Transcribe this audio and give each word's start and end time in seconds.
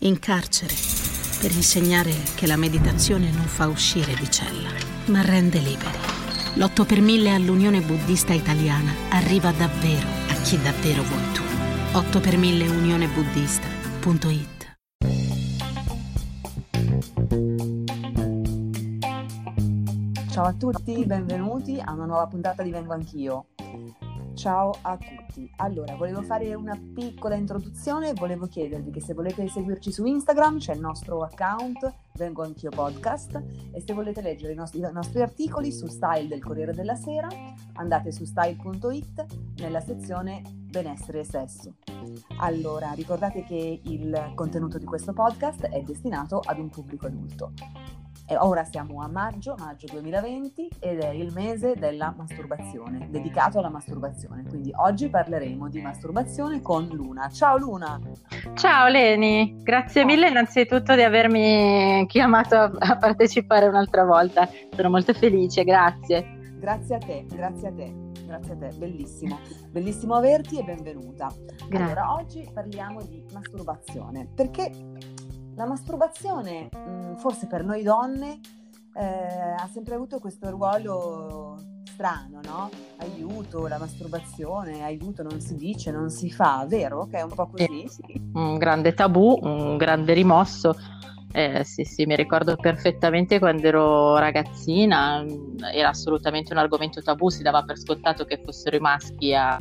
in 0.00 0.18
carcere, 0.18 0.74
per 1.40 1.50
insegnare 1.52 2.12
che 2.34 2.46
la 2.46 2.56
meditazione 2.56 3.30
non 3.30 3.46
fa 3.46 3.68
uscire 3.68 4.14
di 4.14 4.30
cella, 4.30 4.70
ma 5.06 5.20
rende 5.22 5.58
liberi. 5.58 5.98
L'8 6.54 6.86
per 6.86 7.00
1000 7.00 7.34
all'Unione 7.34 7.80
Buddista 7.80 8.32
Italiana 8.32 8.92
arriva 9.10 9.50
davvero 9.52 10.06
a 10.28 10.34
chi 10.42 10.60
davvero 10.60 11.02
vuoi 11.02 11.32
tu. 11.32 11.42
8 11.92 12.20
per 12.20 12.36
1000 12.36 12.68
unionebuddista.it 12.68 14.58
Ciao 20.30 20.44
a 20.44 20.52
tutti, 20.54 21.04
benvenuti 21.04 21.78
a 21.78 21.92
una 21.92 22.06
nuova 22.06 22.26
puntata 22.26 22.62
di 22.62 22.70
Vengo 22.70 22.94
Anch'io. 22.94 23.46
Ciao 24.34 24.72
a 24.82 24.96
tutti. 24.96 25.50
Allora, 25.56 25.96
volevo 25.96 26.22
fare 26.22 26.54
una 26.54 26.78
piccola 26.94 27.34
introduzione, 27.34 28.14
volevo 28.14 28.46
chiedervi 28.46 28.90
che 28.90 29.00
se 29.00 29.12
volete 29.12 29.48
seguirci 29.48 29.92
su 29.92 30.06
Instagram 30.06 30.58
c'è 30.58 30.74
il 30.74 30.80
nostro 30.80 31.22
account 31.22 31.92
Vengo 32.14 32.42
Anch'io 32.42 32.70
Podcast 32.70 33.42
e 33.72 33.80
se 33.80 33.92
volete 33.92 34.22
leggere 34.22 34.52
i 34.52 34.56
nostri, 34.56 34.80
i 34.80 34.88
nostri 34.92 35.20
articoli 35.20 35.72
su 35.72 35.86
Style 35.86 36.28
del 36.28 36.42
Corriere 36.42 36.72
della 36.72 36.94
Sera 36.94 37.28
andate 37.74 38.12
su 38.12 38.24
style.it 38.24 39.26
nella 39.58 39.80
sezione 39.80 40.42
Benessere 40.52 41.20
e 41.20 41.24
Sesso. 41.24 41.74
Allora, 42.38 42.92
ricordate 42.92 43.42
che 43.44 43.80
il 43.82 44.32
contenuto 44.34 44.78
di 44.78 44.84
questo 44.84 45.12
podcast 45.12 45.66
è 45.66 45.82
destinato 45.82 46.40
ad 46.44 46.58
un 46.58 46.68
pubblico 46.68 47.06
adulto. 47.06 47.52
E 48.30 48.36
ora 48.36 48.62
siamo 48.62 49.02
a 49.02 49.08
maggio, 49.08 49.56
maggio 49.58 49.88
2020 49.90 50.68
ed 50.78 51.00
è 51.00 51.08
il 51.08 51.32
mese 51.32 51.74
della 51.74 52.14
masturbazione, 52.16 53.08
dedicato 53.10 53.58
alla 53.58 53.70
masturbazione. 53.70 54.44
Quindi 54.48 54.70
oggi 54.76 55.08
parleremo 55.08 55.68
di 55.68 55.80
masturbazione 55.82 56.62
con 56.62 56.86
Luna. 56.92 57.28
Ciao 57.28 57.56
Luna! 57.56 58.00
Ciao 58.54 58.86
Leni, 58.86 59.56
grazie 59.64 60.04
mille 60.04 60.28
innanzitutto 60.28 60.94
di 60.94 61.02
avermi 61.02 62.06
chiamato 62.06 62.54
a, 62.54 62.96
partecipare 62.98 63.66
un'altra 63.66 64.04
volta. 64.04 64.48
Sono 64.76 64.90
molto 64.90 65.12
felice, 65.12 65.64
grazie. 65.64 66.54
Grazie 66.60 66.94
a 66.94 66.98
te, 66.98 67.26
grazie 67.26 67.66
a 67.66 67.72
te, 67.72 67.92
grazie 68.26 68.52
a 68.52 68.56
te, 68.56 68.68
bellissimo. 68.76 69.40
Bellissimo 69.72 70.14
averti 70.14 70.56
e 70.56 70.62
benvenuta. 70.62 71.32
Grazie. 71.68 71.84
Allora, 71.84 72.14
oggi 72.14 72.48
parliamo 72.54 73.02
di 73.02 73.24
masturbazione, 73.32 74.28
perché 74.32 74.70
la 75.60 75.66
masturbazione, 75.66 76.70
mh, 76.72 76.99
forse 77.16 77.46
per 77.46 77.64
noi 77.64 77.82
donne, 77.82 78.40
eh, 78.94 79.54
ha 79.56 79.68
sempre 79.72 79.94
avuto 79.94 80.18
questo 80.18 80.50
ruolo 80.50 81.56
strano, 81.84 82.40
no? 82.44 82.70
Aiuto, 82.98 83.66
la 83.66 83.78
masturbazione, 83.78 84.82
aiuto 84.82 85.22
non 85.22 85.40
si 85.40 85.54
dice, 85.54 85.90
non 85.90 86.10
si 86.10 86.30
fa, 86.30 86.64
vero? 86.68 87.06
Che 87.06 87.18
è 87.18 87.22
un 87.22 87.34
po' 87.34 87.48
così? 87.48 87.86
Sì. 87.88 88.20
Un 88.32 88.56
grande 88.58 88.94
tabù, 88.94 89.38
un 89.42 89.76
grande 89.76 90.14
rimosso. 90.14 90.74
Eh, 91.32 91.62
sì, 91.62 91.84
sì, 91.84 92.06
mi 92.06 92.16
ricordo 92.16 92.56
perfettamente 92.56 93.38
quando 93.38 93.66
ero 93.66 94.16
ragazzina, 94.18 95.24
era 95.72 95.90
assolutamente 95.90 96.52
un 96.52 96.58
argomento 96.58 97.00
tabù, 97.02 97.28
si 97.28 97.42
dava 97.42 97.62
per 97.62 97.78
scontato 97.78 98.24
che 98.24 98.40
fossero 98.42 98.76
i 98.76 98.80
maschi 98.80 99.32
a 99.34 99.60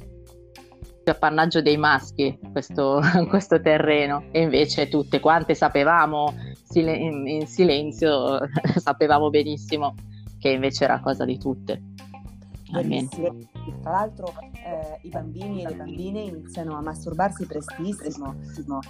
appannaggio 1.09 1.61
dei 1.61 1.77
maschi 1.77 2.37
questo, 2.51 3.01
questo, 3.29 3.59
terreno 3.59 4.25
e 4.31 4.41
invece 4.41 4.89
tutte 4.89 5.19
quante 5.19 5.55
sapevamo 5.55 6.33
in, 6.73 7.27
in 7.27 7.47
silenzio 7.47 8.39
sapevamo 8.77 9.29
benissimo 9.29 9.95
che 10.37 10.49
invece 10.49 10.83
era 10.83 10.99
cosa 10.99 11.25
di 11.25 11.37
tutte. 11.37 11.81
Tra 13.81 13.91
l'altro 13.91 14.33
eh, 14.53 14.99
i 15.01 15.09
bambini 15.09 15.63
e 15.63 15.69
le 15.69 15.75
bambine 15.75 16.21
iniziano 16.21 16.77
a 16.77 16.81
masturbarsi 16.81 17.45
prestissimo, 17.47 18.35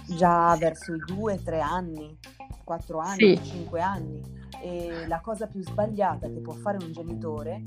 già 0.06 0.54
verso 0.58 0.94
i 0.94 0.98
2-3 0.98 1.60
anni, 1.60 2.18
4 2.64 2.98
anni, 2.98 3.36
sì. 3.36 3.50
5 3.50 3.80
anni. 3.80 4.38
E 4.62 5.06
la 5.06 5.20
cosa 5.20 5.46
più 5.46 5.62
sbagliata 5.62 6.28
che 6.28 6.40
può 6.40 6.52
fare 6.52 6.76
un 6.84 6.92
genitore 6.92 7.62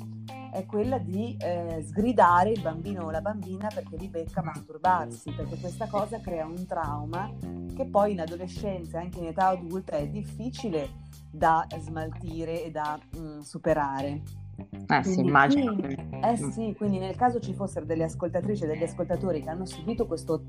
è 0.54 0.66
quella 0.66 1.00
di 1.00 1.36
eh, 1.40 1.84
sgridare 1.84 2.52
il 2.52 2.62
bambino 2.62 3.06
o 3.06 3.12
la 3.12 3.22
bambina 3.22 3.68
perché 3.74 3.98
li 3.98 4.08
becca 4.08 4.44
masturbarsi, 4.44 5.32
perché 5.32 5.58
questa 5.58 5.88
cosa 5.88 6.20
crea 6.20 6.46
un 6.46 6.66
trauma 6.68 7.30
che 7.76 7.86
poi 7.86 8.12
in 8.12 8.22
adolescenza 8.22 9.00
e 9.00 9.02
anche 9.02 9.20
in 9.20 9.26
età 9.26 9.48
adulta 9.48 9.98
è 9.98 10.08
difficile 10.08 11.02
da 11.32 11.66
smaltire 11.80 12.64
e 12.64 12.70
da 12.70 13.00
mh, 13.14 13.20
mm, 13.20 13.40
superare. 13.40 14.43
Eh 14.88 15.04
sì, 15.04 15.22
immagino. 15.22 15.74
Quindi, 15.74 15.96
eh 16.22 16.38
sì, 16.52 16.74
quindi 16.78 17.00
nel 17.00 17.16
caso 17.16 17.40
ci 17.40 17.54
fossero 17.54 17.86
delle 17.86 18.04
ascoltatrici 18.04 18.64
e 18.64 18.68
degli 18.68 18.84
ascoltatori 18.84 19.42
che 19.42 19.50
hanno 19.50 19.66
subito 19.66 20.06
questo 20.06 20.44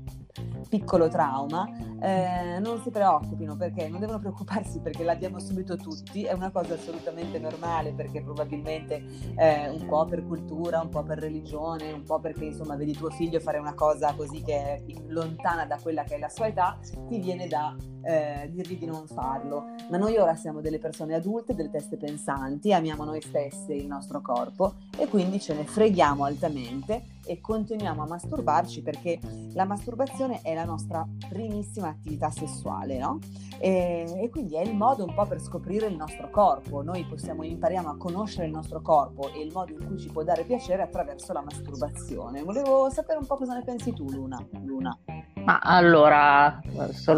piccolo 0.69 1.07
trauma, 1.07 1.67
eh, 2.01 2.59
non 2.59 2.79
si 2.81 2.89
preoccupino 2.89 3.55
perché 3.55 3.87
non 3.87 3.99
devono 3.99 4.19
preoccuparsi 4.19 4.79
perché 4.79 5.03
l'abbiamo 5.03 5.39
subito 5.39 5.75
tutti, 5.75 6.23
è 6.23 6.33
una 6.33 6.51
cosa 6.51 6.73
assolutamente 6.73 7.39
normale 7.39 7.93
perché 7.93 8.21
probabilmente 8.21 9.03
eh, 9.35 9.69
un 9.69 9.85
po' 9.87 10.05
per 10.05 10.25
cultura, 10.25 10.81
un 10.81 10.89
po' 10.89 11.03
per 11.03 11.19
religione, 11.19 11.91
un 11.91 12.03
po' 12.03 12.19
perché 12.19 12.45
insomma 12.45 12.75
vedi 12.75 12.93
tuo 12.93 13.09
figlio 13.09 13.39
fare 13.39 13.57
una 13.57 13.73
cosa 13.73 14.13
così 14.15 14.41
che 14.41 14.53
è 14.53 14.83
lontana 15.07 15.65
da 15.65 15.77
quella 15.81 16.03
che 16.03 16.15
è 16.15 16.19
la 16.19 16.29
sua 16.29 16.47
età, 16.47 16.77
ti 17.07 17.19
viene 17.19 17.47
da 17.47 17.75
eh, 18.05 18.49
dirgli 18.51 18.77
di 18.77 18.85
non 18.85 19.07
farlo. 19.07 19.65
Ma 19.89 19.97
noi 19.97 20.17
ora 20.17 20.35
siamo 20.35 20.61
delle 20.61 20.79
persone 20.79 21.15
adulte, 21.15 21.55
delle 21.55 21.71
teste 21.71 21.97
pensanti, 21.97 22.71
amiamo 22.71 23.03
noi 23.03 23.21
stesse, 23.21 23.73
il 23.73 23.87
nostro 23.87 24.21
corpo 24.21 24.75
e 24.97 25.07
quindi 25.07 25.39
ce 25.39 25.53
ne 25.53 25.65
freghiamo 25.65 26.23
altamente 26.23 27.13
e 27.25 27.41
continuiamo 27.41 28.03
a 28.03 28.07
masturbarci 28.07 28.81
perché 28.81 29.19
la 29.53 29.65
masturbazione 29.65 30.41
è 30.43 30.53
la 30.53 30.63
nostra 30.63 31.05
primissima 31.27 31.89
attività 31.89 32.29
sessuale, 32.29 32.99
no? 32.99 33.19
E, 33.57 34.05
e, 34.21 34.29
quindi 34.29 34.55
è 34.55 34.61
il 34.61 34.75
modo 34.75 35.03
un 35.03 35.13
po' 35.13 35.25
per 35.25 35.41
scoprire 35.41 35.87
il 35.87 35.95
nostro 35.95 36.29
corpo. 36.29 36.83
Noi 36.83 37.03
possiamo 37.05 37.43
impariamo 37.43 37.89
a 37.89 37.97
conoscere 37.97 38.45
il 38.45 38.51
nostro 38.51 38.81
corpo 38.81 39.33
e 39.33 39.41
il 39.41 39.51
modo 39.51 39.71
in 39.71 39.85
cui 39.85 39.97
ci 39.97 40.09
può 40.09 40.23
dare 40.23 40.43
piacere 40.43 40.83
attraverso 40.83 41.33
la 41.33 41.41
masturbazione. 41.41 42.43
Volevo 42.43 42.89
sapere 42.89 43.17
un 43.17 43.25
po' 43.25 43.37
cosa 43.37 43.55
ne 43.55 43.63
pensi 43.63 43.93
tu, 43.93 44.09
Luna. 44.09 44.45
Luna. 44.63 44.97
Ma 45.45 45.59
allora, 45.59 46.59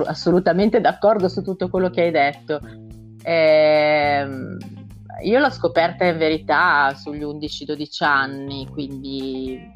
assolutamente 0.05 0.81
d'accordo 0.81 1.29
su 1.29 1.41
tutto 1.41 1.69
quello 1.69 1.89
che 1.89 2.01
hai 2.01 2.11
detto. 2.11 2.59
Ehm, 3.23 4.57
io 5.23 5.39
l'ho 5.39 5.49
scoperta 5.49 6.05
in 6.05 6.17
verità 6.17 6.93
sugli 6.93 7.23
11-12 7.23 8.03
anni, 8.03 8.67
quindi 8.67 9.71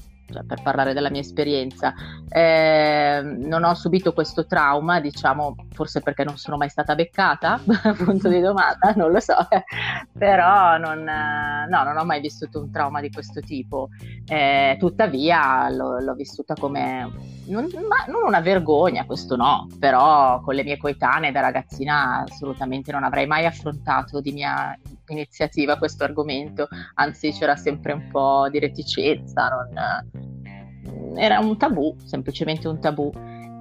per 0.46 0.62
parlare 0.62 0.94
della 0.94 1.10
mia 1.10 1.22
esperienza, 1.22 1.94
eh, 2.30 3.22
non 3.24 3.64
ho 3.64 3.74
subito 3.74 4.14
questo 4.14 4.46
trauma, 4.46 5.00
diciamo, 5.00 5.56
forse 5.74 6.02
perché 6.02 6.24
non 6.24 6.38
sono 6.38 6.58
mai 6.58 6.70
stata 6.70 6.96
beccata, 6.96 7.60
punto 7.98 8.30
di 8.30 8.40
domanda, 8.40 8.94
non 8.96 9.12
lo 9.12 9.20
so, 9.20 9.36
però 10.18 10.78
non, 10.78 11.04
no, 11.04 11.84
non 11.84 11.98
ho 11.98 12.06
mai 12.06 12.22
vissuto 12.22 12.60
un 12.60 12.72
trauma 12.72 13.02
di 13.02 13.12
questo 13.12 13.42
tipo, 13.42 13.90
eh, 14.26 14.78
tuttavia 14.80 15.70
l'ho, 15.70 16.00
l'ho, 16.00 16.14
vissuta 16.14 16.54
come, 16.54 17.10
non, 17.48 17.68
non, 18.08 18.24
una 18.26 18.40
vergogna, 18.40 19.06
questo 19.06 19.36
no, 19.36 19.68
però 19.80 20.42
con 20.42 20.56
le 20.56 20.64
mie 20.64 20.78
coetanee 20.78 21.32
da 21.32 21.42
ragazzina 21.42 22.24
assolutamente 22.28 22.92
non 22.92 23.04
avrei 23.04 23.28
mai 23.28 23.46
affrontato 23.46 24.22
di 24.22 24.32
mia 24.32 24.78
iniziativa 25.12 25.78
questo 25.78 26.04
argomento, 26.04 26.68
anzi 26.96 27.32
c'era 27.32 27.56
sempre 27.56 27.94
un 27.94 28.08
po' 28.10 28.48
di 28.50 28.60
reticenza, 28.60 29.48
non, 29.50 31.18
era 31.18 31.40
un 31.40 31.58
tabù, 31.58 31.96
semplicemente 32.04 32.68
un 32.68 32.80
tabù. 32.80 33.12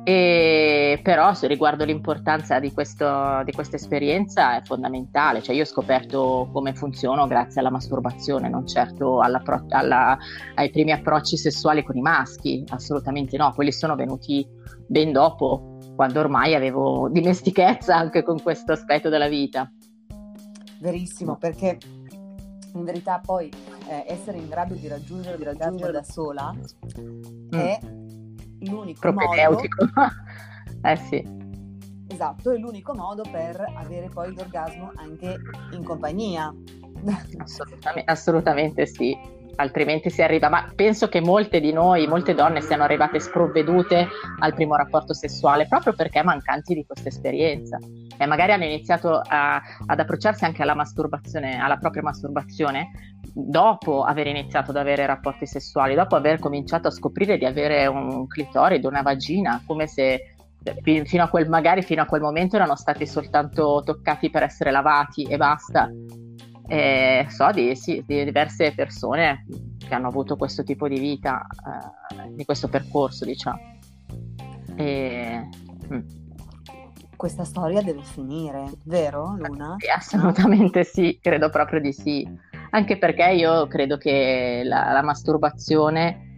E 0.03 0.99
però 1.03 1.34
se 1.34 1.47
riguardo 1.47 1.84
l'importanza 1.84 2.59
di 2.59 2.72
questa 2.72 3.44
esperienza 3.44 4.56
è 4.56 4.62
fondamentale, 4.62 5.43
cioè 5.43 5.55
io 5.55 5.62
ho 5.62 5.66
scoperto 5.66 6.49
come 6.53 6.72
funziono 6.72 7.27
grazie 7.27 7.61
alla 7.61 7.71
masturbazione, 7.71 8.49
non 8.49 8.67
certo 8.67 9.21
alla, 9.21 9.43
alla, 9.69 10.19
ai 10.55 10.71
primi 10.71 10.93
approcci 10.93 11.37
sessuali 11.37 11.84
con 11.84 11.99
i 11.99 12.00
maschi, 12.00 12.65
assolutamente 12.71 13.37
no, 13.37 13.53
quelli 13.55 13.72
sono 13.72 13.94
venuti 13.94 14.47
ben 14.87 15.12
dopo, 15.12 15.77
quando 15.94 16.21
ormai 16.21 16.55
avevo 16.55 17.11
dimestichezza 17.11 17.94
anche 17.94 18.22
con 18.22 18.41
questo 18.41 18.73
aspetto 18.73 19.11
della 19.11 19.29
vita. 19.29 19.70
Verissimo, 20.81 21.37
perché 21.37 21.79
in 22.73 22.85
verità 22.85 23.21
poi 23.25 23.50
eh, 23.88 24.05
essere 24.06 24.38
in 24.38 24.49
grado 24.49 24.75
di 24.75 24.88
raggiungere 24.88 25.43
l'orgasmo 25.43 25.91
da 25.91 26.03
sola 26.03 26.55
mm. 26.99 27.53
è 27.53 27.79
l'unico 28.61 29.00
Propedeutico. 29.00 29.88
modo... 29.94 30.11
eh 30.88 30.97
sì. 30.97 31.38
Esatto, 32.09 32.50
è 32.50 32.59
l'unico 32.59 32.94
modo 32.94 33.23
per 33.31 33.65
avere 33.77 34.09
poi 34.09 34.35
l'orgasmo 34.35 34.93
anche 34.97 35.37
in 35.73 35.85
compagnia. 35.85 36.53
Assolutamente, 37.38 38.11
assolutamente 38.11 38.87
sì 38.87 39.38
altrimenti 39.60 40.10
si 40.10 40.22
arriva, 40.22 40.48
ma 40.48 40.70
penso 40.74 41.08
che 41.08 41.20
molte 41.20 41.60
di 41.60 41.72
noi, 41.72 42.06
molte 42.06 42.34
donne 42.34 42.60
siano 42.60 42.82
arrivate 42.82 43.20
sprovvedute 43.20 44.08
al 44.40 44.54
primo 44.54 44.76
rapporto 44.76 45.14
sessuale 45.14 45.66
proprio 45.66 45.94
perché 45.94 46.22
mancanti 46.22 46.74
di 46.74 46.84
questa 46.84 47.08
esperienza 47.08 47.78
e 48.16 48.26
magari 48.26 48.52
hanno 48.52 48.64
iniziato 48.64 49.20
a, 49.24 49.60
ad 49.86 50.00
approcciarsi 50.00 50.44
anche 50.44 50.62
alla 50.62 50.74
masturbazione, 50.74 51.58
alla 51.60 51.76
propria 51.76 52.02
masturbazione 52.02 52.90
dopo 53.32 54.02
aver 54.02 54.26
iniziato 54.26 54.70
ad 54.70 54.76
avere 54.76 55.06
rapporti 55.06 55.46
sessuali, 55.46 55.94
dopo 55.94 56.16
aver 56.16 56.38
cominciato 56.38 56.88
a 56.88 56.90
scoprire 56.90 57.38
di 57.38 57.44
avere 57.44 57.86
un 57.86 58.26
clitoride, 58.26 58.86
una 58.86 59.02
vagina, 59.02 59.62
come 59.66 59.86
se 59.86 60.34
fino 60.82 61.22
a 61.22 61.28
quel, 61.28 61.48
magari 61.48 61.82
fino 61.82 62.02
a 62.02 62.06
quel 62.06 62.20
momento 62.20 62.56
erano 62.56 62.76
stati 62.76 63.06
soltanto 63.06 63.82
toccati 63.84 64.30
per 64.30 64.42
essere 64.42 64.70
lavati 64.70 65.22
e 65.24 65.36
basta. 65.36 65.88
E 66.72 67.26
so 67.28 67.50
di, 67.50 67.75
sì, 67.75 68.00
di 68.06 68.22
diverse 68.22 68.72
persone 68.72 69.44
che 69.76 69.93
hanno 69.93 70.06
avuto 70.06 70.37
questo 70.37 70.62
tipo 70.62 70.87
di 70.87 71.00
vita, 71.00 71.44
eh, 72.17 72.32
di 72.32 72.44
questo 72.44 72.69
percorso, 72.69 73.25
diciamo. 73.25 73.58
E, 74.76 75.49
mm. 75.93 76.00
Questa 77.17 77.43
storia 77.43 77.82
deve 77.82 78.05
finire, 78.05 78.64
vero 78.84 79.34
Luna? 79.37 79.75
Sì, 79.78 79.88
assolutamente 79.90 80.84
sì, 80.84 81.19
credo 81.20 81.50
proprio 81.50 81.81
di 81.81 81.93
sì. 81.93 82.25
Anche 82.70 82.99
perché 82.99 83.32
io 83.32 83.67
credo 83.67 83.99
che 83.99 84.62
la, 84.64 84.93
la 84.93 85.02
masturbazione 85.02 86.28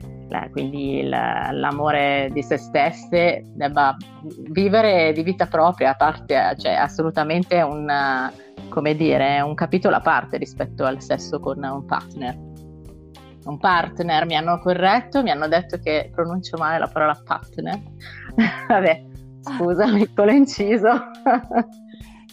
quindi 0.50 1.06
l'amore 1.06 2.30
di 2.32 2.42
se 2.42 2.56
stesse 2.56 3.42
debba 3.54 3.94
vivere 4.48 5.12
di 5.12 5.22
vita 5.22 5.46
propria, 5.46 5.90
a 5.90 5.94
parte, 5.94 6.54
cioè 6.58 6.72
assolutamente 6.72 7.60
un, 7.60 7.86
come 8.72 8.96
dire, 8.96 9.42
un 9.42 9.54
capitolo 9.54 9.96
a 9.96 10.00
parte 10.00 10.38
rispetto 10.38 10.86
al 10.86 11.02
sesso 11.02 11.38
con 11.40 11.62
un 11.62 11.84
partner. 11.84 12.34
Un 13.44 13.58
partner 13.58 14.24
mi 14.24 14.34
hanno 14.34 14.58
corretto, 14.60 15.22
mi 15.22 15.30
hanno 15.30 15.46
detto 15.46 15.78
che 15.78 16.10
pronuncio 16.10 16.56
male 16.56 16.78
la 16.78 16.88
parola 16.88 17.20
partner. 17.22 17.78
Vabbè, 18.68 19.04
scusa, 19.40 19.92
piccolo 19.92 20.30
inciso. 20.30 20.88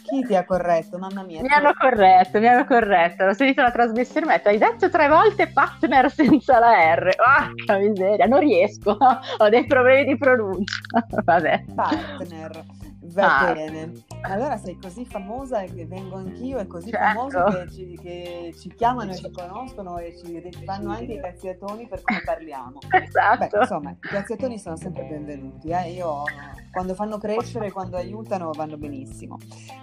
Chi 0.03 0.25
ti 0.25 0.35
ha 0.35 0.45
corretto? 0.45 0.97
Mamma 0.97 1.23
mia. 1.23 1.41
Mi 1.41 1.49
hanno 1.49 1.73
corretto, 1.77 2.39
mi 2.39 2.47
hanno 2.47 2.65
corretto. 2.65 3.25
L'ho 3.25 3.33
sentito 3.33 3.61
la 3.61 3.71
trasmissione 3.71 4.25
mi 4.27 4.39
hai 4.41 4.57
detto 4.57 4.89
tre 4.89 5.09
volte 5.09 5.47
partner 5.47 6.09
senza 6.09 6.57
la 6.57 6.95
R. 6.95 7.09
Porca 7.15 7.77
miseria, 7.77 8.25
non 8.25 8.39
riesco. 8.39 8.97
Ho 9.39 9.49
dei 9.49 9.65
problemi 9.65 10.05
di 10.05 10.17
pronuncia. 10.17 10.79
Vabbè. 11.25 11.65
Partner. 11.75 12.63
Va 13.11 13.39
ah. 13.39 13.53
bene. 13.53 13.91
Allora 14.21 14.57
sei 14.57 14.77
così 14.79 15.05
famosa 15.05 15.63
che 15.63 15.85
vengo 15.85 16.17
anch'io 16.17 16.59
e 16.59 16.67
così 16.67 16.89
certo. 16.89 17.29
famoso 17.29 17.43
che 17.45 17.71
ci, 17.71 17.99
che 18.01 18.53
ci, 18.57 18.73
chiamano 18.73 19.11
e 19.11 19.15
ci 19.15 19.31
conoscono 19.31 19.97
e 19.97 20.15
ci 20.17 20.41
fanno 20.65 20.91
anche 20.91 21.13
i 21.13 21.19
cazziatoni 21.19 21.87
per 21.87 22.01
come 22.01 22.21
parliamo. 22.23 22.79
Esatto. 23.09 23.47
Beh, 23.49 23.59
insomma, 23.61 23.91
i 23.91 23.97
cazziatoni 23.99 24.59
sono 24.59 24.75
sempre 24.75 25.03
benvenuti. 25.03 25.69
Eh? 25.69 25.91
Io 25.91 26.23
quando 26.71 26.93
fanno 26.93 27.17
crescere, 27.17 27.71
quando 27.71 27.97
aiutano, 27.97 28.51
vanno 28.51 28.77
benissimo. 28.77 29.37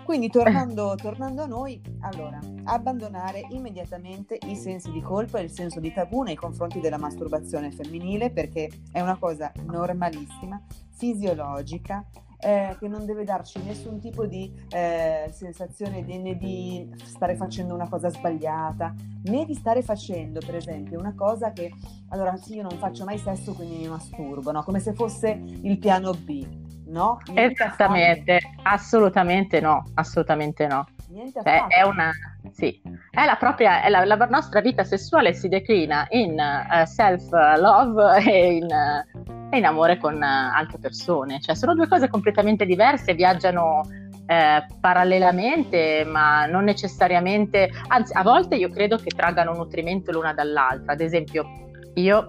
Quindi 0.05 0.29
tornando, 0.29 0.95
tornando 1.01 1.43
a 1.43 1.47
noi, 1.47 1.81
allora, 2.01 2.39
abbandonare 2.65 3.47
immediatamente 3.51 4.39
i 4.47 4.55
sensi 4.55 4.91
di 4.93 5.03
colpa 5.03 5.39
e 5.39 5.43
il 5.43 5.51
senso 5.51 5.81
di 5.81 5.93
tabù 5.93 6.23
nei 6.23 6.37
confronti 6.37 6.81
della 6.81 6.99
masturbazione 6.99 7.73
femminile 7.73 8.31
perché 8.31 8.71
è 8.93 9.01
una 9.01 9.17
cosa 9.17 9.53
normalissima, 9.65 10.61
fisiologica, 10.93 12.05
eh, 12.47 12.77
che 12.79 12.87
non 12.87 13.05
deve 13.05 13.25
darci 13.25 13.61
nessun 13.65 13.99
tipo 13.99 14.25
di 14.25 14.53
eh, 14.71 15.29
sensazione 15.33 16.05
di, 16.05 16.17
né 16.19 16.37
di 16.37 16.95
stare 17.03 17.35
facendo 17.35 17.75
una 17.75 17.89
cosa 17.89 18.09
sbagliata, 18.09 18.95
né 19.25 19.45
di 19.45 19.55
stare 19.55 19.83
facendo, 19.83 20.39
per 20.39 20.55
esempio, 20.55 21.01
una 21.01 21.13
cosa 21.17 21.51
che, 21.51 21.73
allora 22.11 22.37
sì, 22.37 22.55
io 22.55 22.63
non 22.63 22.79
faccio 22.79 23.05
mai 23.05 23.19
sesso, 23.19 23.53
quindi 23.53 23.79
mi 23.79 23.89
masturbo, 23.89 24.53
no? 24.53 24.63
come 24.63 24.79
se 24.79 24.93
fosse 24.93 25.31
il 25.31 25.77
piano 25.79 26.13
B, 26.13 26.47
no? 26.87 27.19
Niente 27.33 27.65
Esattamente, 27.65 28.39
assolutamente 28.63 29.61
no, 29.61 29.85
assolutamente 29.95 30.69
no. 30.69 30.87
Niente 31.09 31.41
cioè, 31.43 31.67
è 31.67 31.83
una, 31.83 32.13
sì, 32.53 32.81
è 33.11 33.25
la 33.25 33.37
propria, 33.37 33.83
è 33.83 33.89
la, 33.89 34.05
la, 34.05 34.27
nostra 34.27 34.61
vita 34.61 34.85
sessuale 34.85 35.35
si 35.35 35.49
declina 35.49 36.07
in 36.11 36.37
uh, 36.39 36.85
self-love 36.85 38.25
e 38.25 38.55
in, 38.55 38.67
uh, 38.67 39.36
in, 39.53 39.65
amore 39.65 39.99
con 39.99 40.15
uh, 40.15 40.57
altre 40.57 40.79
persone, 40.79 41.41
cioè 41.41 41.55
sono 41.55 41.75
due 41.75 41.89
cose 41.89 42.09
completamente 42.09 42.67
diverse, 42.67 43.15
viaggiano 43.15 43.83
eh, 44.27 44.67
parallelamente, 44.81 46.05
ma 46.05 46.47
non 46.47 46.65
necessariamente, 46.65 47.71
anzi 47.89 48.13
a 48.13 48.23
volte 48.23 48.57
io 48.57 48.69
credo 48.71 48.97
che 48.97 49.11
traggano 49.11 49.55
nutrimento 49.55 50.11
l'una 50.11 50.35
dall'altra, 50.35 50.93
ad 50.93 51.01
esempio 51.01 51.47
io 51.95 52.29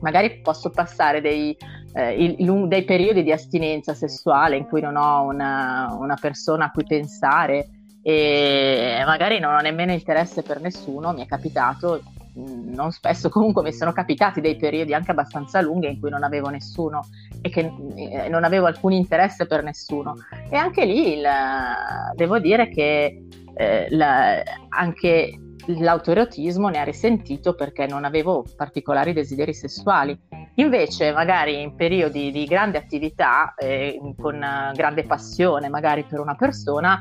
magari 0.00 0.40
posso 0.40 0.70
passare 0.70 1.20
dei, 1.20 1.56
eh, 1.94 2.22
il, 2.22 2.68
dei 2.68 2.84
periodi 2.84 3.22
di 3.22 3.32
astinenza 3.32 3.94
sessuale 3.94 4.56
in 4.56 4.66
cui 4.66 4.82
non 4.82 4.96
ho 4.96 5.22
una, 5.22 5.96
una 5.98 6.16
persona 6.20 6.66
a 6.66 6.70
cui 6.70 6.84
pensare 6.84 7.70
e 8.02 9.02
magari 9.04 9.40
non 9.40 9.54
ho 9.54 9.60
nemmeno 9.60 9.90
interesse 9.90 10.42
per 10.42 10.60
nessuno, 10.60 11.12
mi 11.12 11.24
è 11.24 11.26
capitato, 11.26 12.02
non 12.36 12.90
spesso 12.90 13.28
comunque 13.28 13.62
mi 13.62 13.72
sono 13.72 13.92
capitati 13.92 14.40
dei 14.40 14.56
periodi 14.56 14.92
anche 14.92 15.10
abbastanza 15.10 15.60
lunghi 15.60 15.88
in 15.88 15.98
cui 15.98 16.10
non 16.10 16.22
avevo 16.22 16.48
nessuno 16.48 17.08
e 17.40 17.48
che 17.48 17.72
eh, 17.94 18.28
non 18.28 18.44
avevo 18.44 18.66
alcun 18.66 18.92
interesse 18.92 19.46
per 19.46 19.62
nessuno. 19.62 20.14
E 20.50 20.56
anche 20.56 20.84
lì 20.84 21.14
il, 21.16 21.26
devo 22.14 22.38
dire 22.38 22.68
che 22.68 23.22
eh, 23.54 23.86
la, 23.90 24.42
anche 24.68 25.40
l'autoerotismo 25.66 26.68
ne 26.68 26.78
ha 26.78 26.84
risentito 26.84 27.54
perché 27.54 27.86
non 27.86 28.04
avevo 28.04 28.44
particolari 28.56 29.12
desideri 29.12 29.54
sessuali. 29.54 30.18
Invece, 30.54 31.12
magari 31.12 31.60
in 31.60 31.74
periodi 31.74 32.30
di 32.30 32.44
grande 32.44 32.78
attività, 32.78 33.54
eh, 33.54 33.98
con 34.16 34.38
grande 34.74 35.04
passione 35.04 35.68
magari 35.68 36.04
per 36.04 36.20
una 36.20 36.34
persona, 36.34 36.98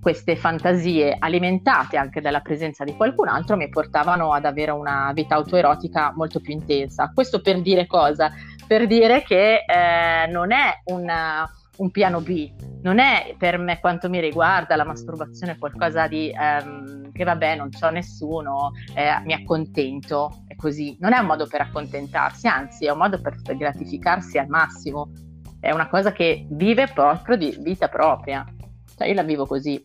queste 0.00 0.36
fantasie 0.36 1.16
alimentate 1.18 1.96
anche 1.96 2.20
dalla 2.20 2.40
presenza 2.40 2.84
di 2.84 2.94
qualcun 2.96 3.28
altro 3.28 3.56
mi 3.56 3.68
portavano 3.68 4.32
ad 4.32 4.44
avere 4.44 4.70
una 4.70 5.10
vita 5.14 5.34
autoerotica 5.34 6.12
molto 6.14 6.40
più 6.40 6.52
intensa. 6.52 7.10
Questo 7.14 7.40
per 7.40 7.60
dire 7.60 7.86
cosa? 7.86 8.32
Per 8.66 8.86
dire 8.86 9.22
che 9.22 9.64
eh, 9.66 10.26
non 10.30 10.52
è 10.52 10.82
una, 10.86 11.48
un 11.78 11.90
piano 11.90 12.20
B, 12.20 12.50
non 12.82 12.98
è 12.98 13.34
per 13.36 13.58
me 13.58 13.80
quanto 13.80 14.08
mi 14.08 14.20
riguarda 14.20 14.76
la 14.76 14.84
masturbazione 14.84 15.58
qualcosa 15.58 16.06
di 16.06 16.30
ehm, 16.30 17.10
che 17.12 17.24
vabbè 17.24 17.56
non 17.56 17.70
c'ho 17.70 17.90
nessuno, 17.90 18.70
eh, 18.94 19.20
mi 19.24 19.32
accontento, 19.32 20.44
è 20.46 20.54
così. 20.54 20.96
Non 21.00 21.12
è 21.12 21.18
un 21.18 21.26
modo 21.26 21.46
per 21.46 21.62
accontentarsi, 21.62 22.46
anzi 22.46 22.86
è 22.86 22.90
un 22.90 22.98
modo 22.98 23.20
per 23.20 23.34
gratificarsi 23.44 24.38
al 24.38 24.46
massimo. 24.46 25.10
È 25.60 25.72
una 25.72 25.88
cosa 25.88 26.12
che 26.12 26.46
vive 26.50 26.86
proprio 26.86 27.36
di 27.36 27.56
vita 27.60 27.88
propria. 27.88 28.44
Cioè, 28.96 29.08
io 29.08 29.14
la 29.14 29.24
vivo 29.24 29.46
così. 29.46 29.84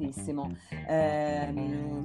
giustissimo. 0.00 0.48
Eh, 0.90 1.52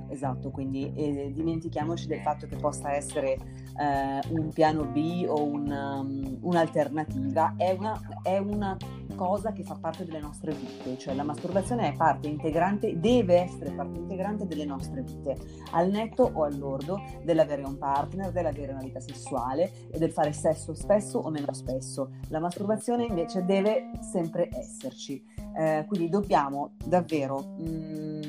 esatto, 0.10 0.52
quindi 0.52 0.94
eh, 0.94 1.32
dimentichiamoci 1.34 2.06
del 2.06 2.20
fatto 2.20 2.46
che 2.46 2.56
possa 2.56 2.94
essere 2.94 3.34
eh, 3.34 4.22
un 4.30 4.52
piano 4.54 4.84
B 4.86 5.26
o 5.28 5.44
un, 5.44 5.70
um, 5.70 6.38
un'alternativa, 6.42 7.56
è 7.58 7.72
una, 7.72 8.00
è 8.22 8.38
una 8.38 8.78
cosa 9.16 9.54
che 9.54 9.64
fa 9.64 9.76
parte 9.76 10.06
delle 10.06 10.20
nostre 10.20 10.54
vite, 10.54 10.98
cioè 10.98 11.16
la 11.16 11.24
masturbazione 11.24 11.88
è 11.88 11.96
parte 11.96 12.28
integrante, 12.28 13.00
deve 13.00 13.42
essere 13.42 13.72
parte 13.72 13.98
integrante 13.98 14.46
delle 14.46 14.66
nostre 14.66 15.02
vite, 15.02 15.38
al 15.72 15.90
netto 15.90 16.30
o 16.32 16.44
all'ordo 16.44 17.02
dell'avere 17.24 17.64
un 17.64 17.78
partner, 17.78 18.32
dell'avere 18.32 18.74
una 18.74 18.84
vita 18.84 19.00
sessuale 19.00 19.72
e 19.92 19.98
del 19.98 20.12
fare 20.12 20.34
sesso 20.34 20.74
spesso 20.74 21.20
o 21.20 21.30
meno 21.30 21.54
spesso. 21.54 22.12
La 22.28 22.40
masturbazione 22.40 23.06
invece 23.06 23.44
deve 23.46 23.92
sempre 24.02 24.50
esserci, 24.52 25.24
eh, 25.58 25.86
quindi 25.88 26.10
dobbiamo 26.10 26.76
davvero... 26.84 27.56
Mh, 27.58 27.70
mm, 27.70 28.26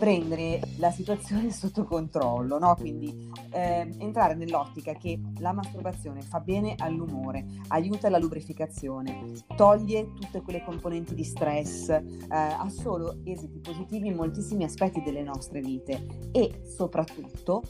prendere 0.00 0.62
la 0.78 0.90
situazione 0.90 1.52
sotto 1.52 1.84
controllo, 1.84 2.58
no? 2.58 2.74
quindi 2.74 3.30
eh, 3.50 3.86
entrare 3.98 4.34
nell'ottica 4.34 4.94
che 4.94 5.20
la 5.40 5.52
masturbazione 5.52 6.22
fa 6.22 6.40
bene 6.40 6.74
all'umore, 6.78 7.44
aiuta 7.68 8.08
la 8.08 8.18
lubrificazione, 8.18 9.34
toglie 9.54 10.10
tutte 10.14 10.40
quelle 10.40 10.64
componenti 10.64 11.14
di 11.14 11.22
stress, 11.22 11.90
eh, 11.90 12.02
ha 12.28 12.68
solo 12.70 13.18
esiti 13.24 13.58
positivi 13.58 14.08
in 14.08 14.16
moltissimi 14.16 14.64
aspetti 14.64 15.02
delle 15.02 15.22
nostre 15.22 15.60
vite 15.60 16.06
e 16.32 16.62
soprattutto 16.64 17.62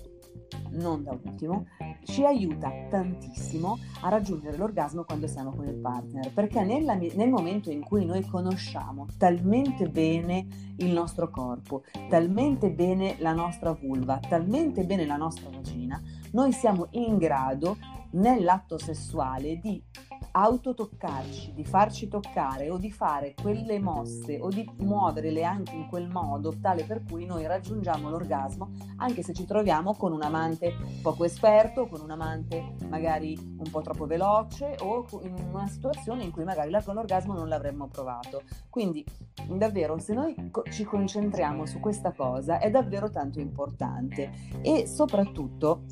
non 0.71 1.02
da 1.02 1.12
ultimo, 1.12 1.66
ci 2.04 2.25
aiuta 2.25 2.71
tantissimo 2.88 3.78
a 4.02 4.09
raggiungere 4.09 4.57
l'orgasmo 4.57 5.04
quando 5.04 5.26
siamo 5.26 5.50
con 5.50 5.66
il 5.66 5.76
partner, 5.76 6.33
perché 6.33 6.62
nella, 6.62 6.95
nel 6.95 7.28
momento 7.28 7.71
in 7.71 7.83
cui 7.83 8.04
noi 8.04 8.25
conosciamo 8.26 9.07
talmente 9.16 9.88
bene 9.88 10.47
il 10.76 10.92
nostro 10.92 11.30
corpo, 11.30 11.83
talmente 12.09 12.71
bene 12.71 13.16
la 13.19 13.33
nostra 13.33 13.73
vulva, 13.73 14.19
talmente 14.19 14.85
bene 14.85 15.07
la 15.07 15.16
nostra 15.16 15.50
vagina, 15.50 16.00
noi 16.33 16.52
siamo 16.52 16.88
in 16.90 17.19
grado 17.19 17.76
nell'atto 18.12 18.78
sessuale 18.78 19.59
di 19.59 19.83
autotoccarci, 20.32 21.52
di 21.54 21.64
farci 21.64 22.08
toccare 22.08 22.70
o 22.70 22.76
di 22.76 22.90
fare 22.90 23.34
quelle 23.40 23.78
mosse 23.78 24.38
o 24.40 24.48
di 24.48 24.68
muoverle 24.78 25.44
anche 25.44 25.74
in 25.74 25.88
quel 25.88 26.08
modo 26.08 26.56
tale 26.60 26.84
per 26.84 27.02
cui 27.08 27.26
noi 27.26 27.46
raggiungiamo 27.46 28.08
l'orgasmo 28.08 28.70
anche 28.96 29.22
se 29.22 29.32
ci 29.32 29.44
troviamo 29.44 29.94
con 29.94 30.12
un 30.12 30.22
amante 30.22 30.74
poco 31.02 31.24
esperto, 31.24 31.86
con 31.86 32.00
un 32.00 32.10
amante 32.10 32.76
magari 32.88 33.36
un 33.38 33.70
po' 33.70 33.80
troppo 33.80 34.06
veloce 34.06 34.76
o 34.80 35.06
in 35.22 35.34
una 35.52 35.66
situazione 35.66 36.24
in 36.24 36.30
cui 36.30 36.44
magari 36.44 36.70
l'orgasmo 36.70 37.34
non 37.34 37.48
l'avremmo 37.48 37.88
provato. 37.88 38.42
Quindi 38.68 39.04
davvero 39.48 39.98
se 39.98 40.14
noi 40.14 40.34
ci 40.70 40.84
concentriamo 40.84 41.66
su 41.66 41.80
questa 41.80 42.12
cosa 42.12 42.58
è 42.58 42.70
davvero 42.70 43.10
tanto 43.10 43.40
importante 43.40 44.30
e 44.62 44.86
soprattutto 44.86 45.82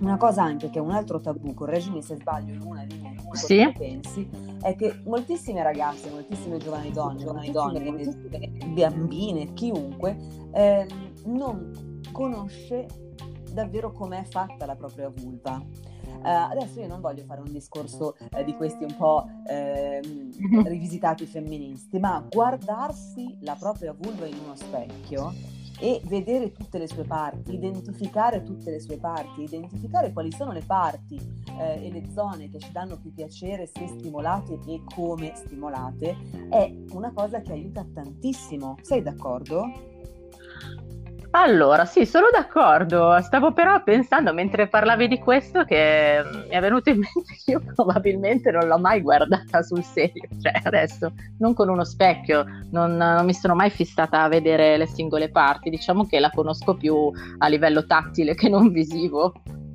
una 0.00 0.16
cosa 0.16 0.42
anche 0.42 0.70
che 0.70 0.78
è 0.78 0.82
un 0.82 0.90
altro 0.90 1.20
tabù, 1.20 1.54
correggimi 1.54 2.02
se 2.02 2.16
sbaglio 2.16 2.54
in 2.54 2.62
una 2.62 2.82
linea 2.82 3.10
in 3.10 3.24
sì. 3.34 3.72
pensi, 3.76 4.28
è 4.60 4.74
che 4.76 5.00
moltissime 5.04 5.62
ragazze, 5.62 6.10
moltissime 6.10 6.58
giovani 6.58 6.90
donne, 6.90 7.20
giovani 7.20 7.50
donne, 7.50 7.80
bambine, 8.68 9.52
chiunque, 9.52 10.16
eh, 10.52 10.86
non 11.26 12.00
conosce 12.12 12.86
davvero 13.52 13.92
com'è 13.92 14.24
fatta 14.24 14.66
la 14.66 14.74
propria 14.74 15.08
vulva. 15.08 15.62
Uh, 16.24 16.50
adesso 16.50 16.80
io 16.80 16.86
non 16.86 17.02
voglio 17.02 17.22
fare 17.24 17.42
un 17.42 17.52
discorso 17.52 18.16
uh, 18.18 18.42
di 18.44 18.54
questi 18.54 18.84
un 18.84 18.96
po' 18.96 19.26
uh, 19.26 20.62
rivisitati 20.64 21.26
femministi, 21.26 21.98
ma 21.98 22.24
guardarsi 22.26 23.36
la 23.40 23.54
propria 23.58 23.92
vulva 23.92 24.26
in 24.26 24.38
uno 24.42 24.56
specchio 24.56 25.53
e 25.80 26.00
vedere 26.04 26.52
tutte 26.52 26.78
le 26.78 26.86
sue 26.86 27.04
parti, 27.04 27.54
identificare 27.54 28.42
tutte 28.42 28.70
le 28.70 28.80
sue 28.80 28.98
parti, 28.98 29.42
identificare 29.42 30.12
quali 30.12 30.30
sono 30.32 30.52
le 30.52 30.62
parti 30.64 31.20
eh, 31.58 31.86
e 31.86 31.90
le 31.90 32.10
zone 32.12 32.48
che 32.48 32.58
ci 32.58 32.72
danno 32.72 32.98
più 32.98 33.12
piacere 33.12 33.66
se 33.66 33.86
stimolate 33.86 34.58
e 34.66 34.82
come 34.94 35.32
stimolate, 35.34 36.16
è 36.50 36.74
una 36.90 37.12
cosa 37.12 37.40
che 37.40 37.52
aiuta 37.52 37.84
tantissimo. 37.92 38.76
Sei 38.82 39.02
d'accordo? 39.02 39.93
Allora, 41.36 41.84
sì, 41.84 42.06
sono 42.06 42.28
d'accordo. 42.30 43.20
Stavo 43.20 43.52
però 43.52 43.82
pensando 43.82 44.32
mentre 44.32 44.68
parlavi 44.68 45.08
di 45.08 45.18
questo 45.18 45.64
che 45.64 46.22
mi 46.46 46.54
è 46.54 46.60
venuto 46.60 46.90
in 46.90 46.98
mente 47.02 47.34
che 47.44 47.50
io 47.50 47.62
probabilmente 47.74 48.52
non 48.52 48.68
l'ho 48.68 48.78
mai 48.78 49.00
guardata 49.00 49.60
sul 49.62 49.82
serio, 49.82 50.28
cioè 50.40 50.60
adesso 50.62 51.12
non 51.38 51.52
con 51.52 51.68
uno 51.68 51.82
specchio, 51.82 52.44
non, 52.70 52.94
non, 52.96 53.24
mi 53.24 53.34
sono 53.34 53.56
mai 53.56 53.70
fissata 53.70 54.22
a 54.22 54.28
vedere 54.28 54.76
le 54.76 54.86
singole 54.86 55.28
parti, 55.28 55.70
diciamo 55.70 56.06
che 56.06 56.20
la 56.20 56.30
conosco 56.30 56.76
più 56.76 57.10
a 57.38 57.48
livello 57.48 57.84
tattile 57.84 58.36
che 58.36 58.48
non 58.48 58.70
visivo. 58.70 59.32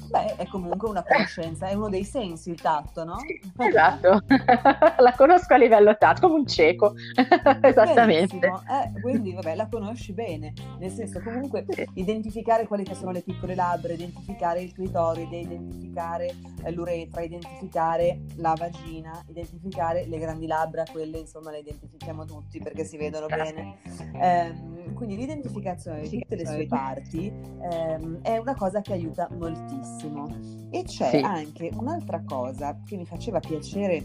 Beh, 0.09 0.35
è 0.37 0.47
comunque 0.47 0.89
una 0.89 1.03
conoscenza, 1.03 1.67
è 1.67 1.73
uno 1.73 1.87
dei 1.89 2.03
sensi 2.03 2.49
il 2.49 2.59
tatto, 2.59 3.03
no? 3.03 3.17
Esatto, 3.57 4.23
la 4.97 5.13
conosco 5.15 5.53
a 5.53 5.57
livello 5.57 5.95
tatto, 5.97 6.27
come 6.27 6.39
un 6.39 6.47
cieco, 6.47 6.95
esattamente. 7.61 8.47
Eh, 8.47 9.01
quindi, 9.01 9.33
vabbè, 9.33 9.55
la 9.55 9.67
conosci 9.67 10.13
bene, 10.13 10.53
nel 10.79 10.89
senso 10.89 11.21
comunque 11.21 11.65
sì. 11.69 11.87
identificare 11.93 12.65
quali 12.65 12.83
che 12.83 12.95
sono 12.95 13.11
le 13.11 13.21
piccole 13.21 13.53
labbra, 13.53 13.93
identificare 13.93 14.61
il 14.61 14.73
clitoride, 14.73 15.37
identificare 15.37 16.33
eh, 16.63 16.71
l'uretra, 16.71 17.21
identificare 17.21 18.21
la 18.37 18.55
vagina, 18.57 19.23
identificare 19.27 20.07
le 20.07 20.17
grandi 20.17 20.47
labbra, 20.47 20.85
quelle 20.91 21.19
insomma 21.19 21.51
le 21.51 21.59
identifichiamo 21.59 22.25
tutti 22.25 22.59
perché 22.59 22.83
si 22.83 22.97
vedono 22.97 23.27
bene. 23.27 23.77
Eh, 24.19 24.78
quindi 24.99 25.15
l'identificazione 25.15 26.01
di 26.01 26.19
tutte 26.19 26.35
le 26.35 26.45
sue 26.45 26.65
parti 26.67 27.27
ehm, 27.27 28.19
è 28.21 28.37
una 28.37 28.53
cosa 28.53 28.81
che 28.81 28.91
aiuta 28.91 29.29
moltissimo. 29.31 30.27
E 30.69 30.83
c'è 30.83 31.09
sì. 31.11 31.17
anche 31.17 31.71
un'altra 31.73 32.21
cosa 32.25 32.77
che 32.85 32.97
mi 32.97 33.05
faceva 33.05 33.39
piacere 33.39 34.03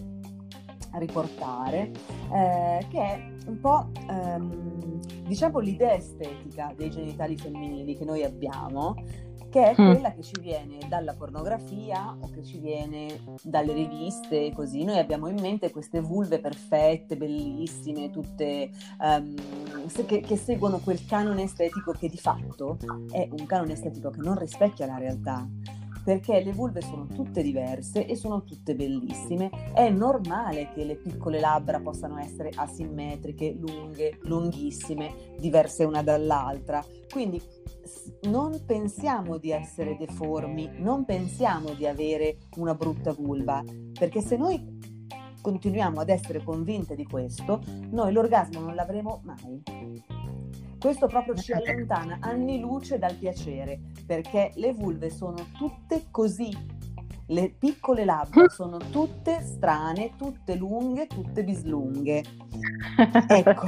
riportare, 0.93 1.91
eh, 2.33 2.87
che 2.89 2.99
è 3.01 3.29
un 3.49 3.59
po' 3.59 3.91
ehm, 4.09 5.01
diciamo 5.27 5.59
l'idea 5.59 5.95
estetica 5.95 6.73
dei 6.77 6.91
genitali 6.91 7.37
femminili 7.37 7.97
che 7.97 8.05
noi 8.05 8.23
abbiamo, 8.23 8.95
che 9.55 9.71
è 9.71 9.81
mm. 9.81 9.93
quella 9.93 10.13
che 10.13 10.23
ci 10.23 10.41
viene 10.41 10.79
dalla 10.89 11.13
pornografia 11.13 12.17
o 12.19 12.29
che 12.29 12.43
ci 12.43 12.59
viene 12.59 13.21
dalle 13.41 13.73
riviste, 13.73 14.51
così. 14.53 14.83
Noi 14.83 14.99
abbiamo 14.99 15.29
in 15.29 15.39
mente 15.41 15.71
queste 15.71 16.01
vulve 16.01 16.41
perfette, 16.41 17.17
bellissime, 17.17 18.11
tutte 18.11 18.69
um, 18.99 19.33
che, 20.07 20.23
che, 20.23 20.37
seguono 20.37 20.79
quel 20.79 21.07
canone 21.07 21.45
estetico 21.45 21.93
che 21.93 22.09
di 22.09 22.17
fatto 22.17 22.79
è 23.13 23.29
un 23.31 23.47
canone 23.47 23.75
estetico 23.75 24.11
che 24.11 24.23
non 24.23 24.37
rispecchia 24.37 24.87
la 24.87 24.99
realtà 24.99 25.47
perché 26.05 26.43
le 26.43 26.53
vulve 26.53 26.83
sono 26.83 27.07
tutte 27.07 27.43
diverse 27.43 28.07
e 28.07 28.15
sono 28.15 28.45
tutte 28.45 28.75
bellissime. 28.75 29.51
È 29.73 29.89
normale 29.89 30.71
che 30.75 30.85
le 30.85 30.97
piccole 30.97 31.41
labbra 31.41 31.81
possano 31.81 32.19
essere 32.19 32.51
asimmetriche, 32.55 33.57
lunghe, 33.59 34.19
lunghissime, 34.23 35.35
diverse 35.39 35.85
una 35.85 36.03
dall'altra. 36.03 36.85
Quindi 37.11 37.41
non 38.25 38.65
pensiamo 38.65 39.39
di 39.39 39.51
essere 39.51 39.97
deformi, 39.97 40.71
non 40.79 41.05
pensiamo 41.05 41.71
di 41.75 41.87
avere 41.87 42.37
una 42.57 42.75
brutta 42.75 43.13
vulva, 43.13 43.63
perché 43.99 44.21
se 44.21 44.37
noi 44.37 44.83
continuiamo 45.41 46.01
ad 46.01 46.09
essere 46.09 46.43
convinte 46.43 46.95
di 46.95 47.05
questo, 47.05 47.61
noi 47.91 48.13
l'orgasmo 48.13 48.61
non 48.61 48.75
l'avremo 48.75 49.21
mai. 49.25 49.63
Questo 50.85 51.07
proprio 51.07 51.35
ci 51.35 51.51
allontana 51.53 52.19
anni 52.21 52.61
luce 52.61 52.99
dal 52.99 53.15
piacere, 53.15 53.81
perché 54.07 54.51
le 54.57 54.75
vulve 54.75 55.09
sono 55.09 55.47
tutte 55.57 56.09
così. 56.11 56.55
Le 57.29 57.55
piccole 57.59 58.05
labbra 58.05 58.47
sono 58.53 58.77
tutte 58.77 59.41
strane, 59.41 60.11
tutte 60.15 60.55
lunghe, 60.57 61.07
tutte 61.07 61.43
bislunghe. 61.43 62.23
Ecco. 63.29 63.65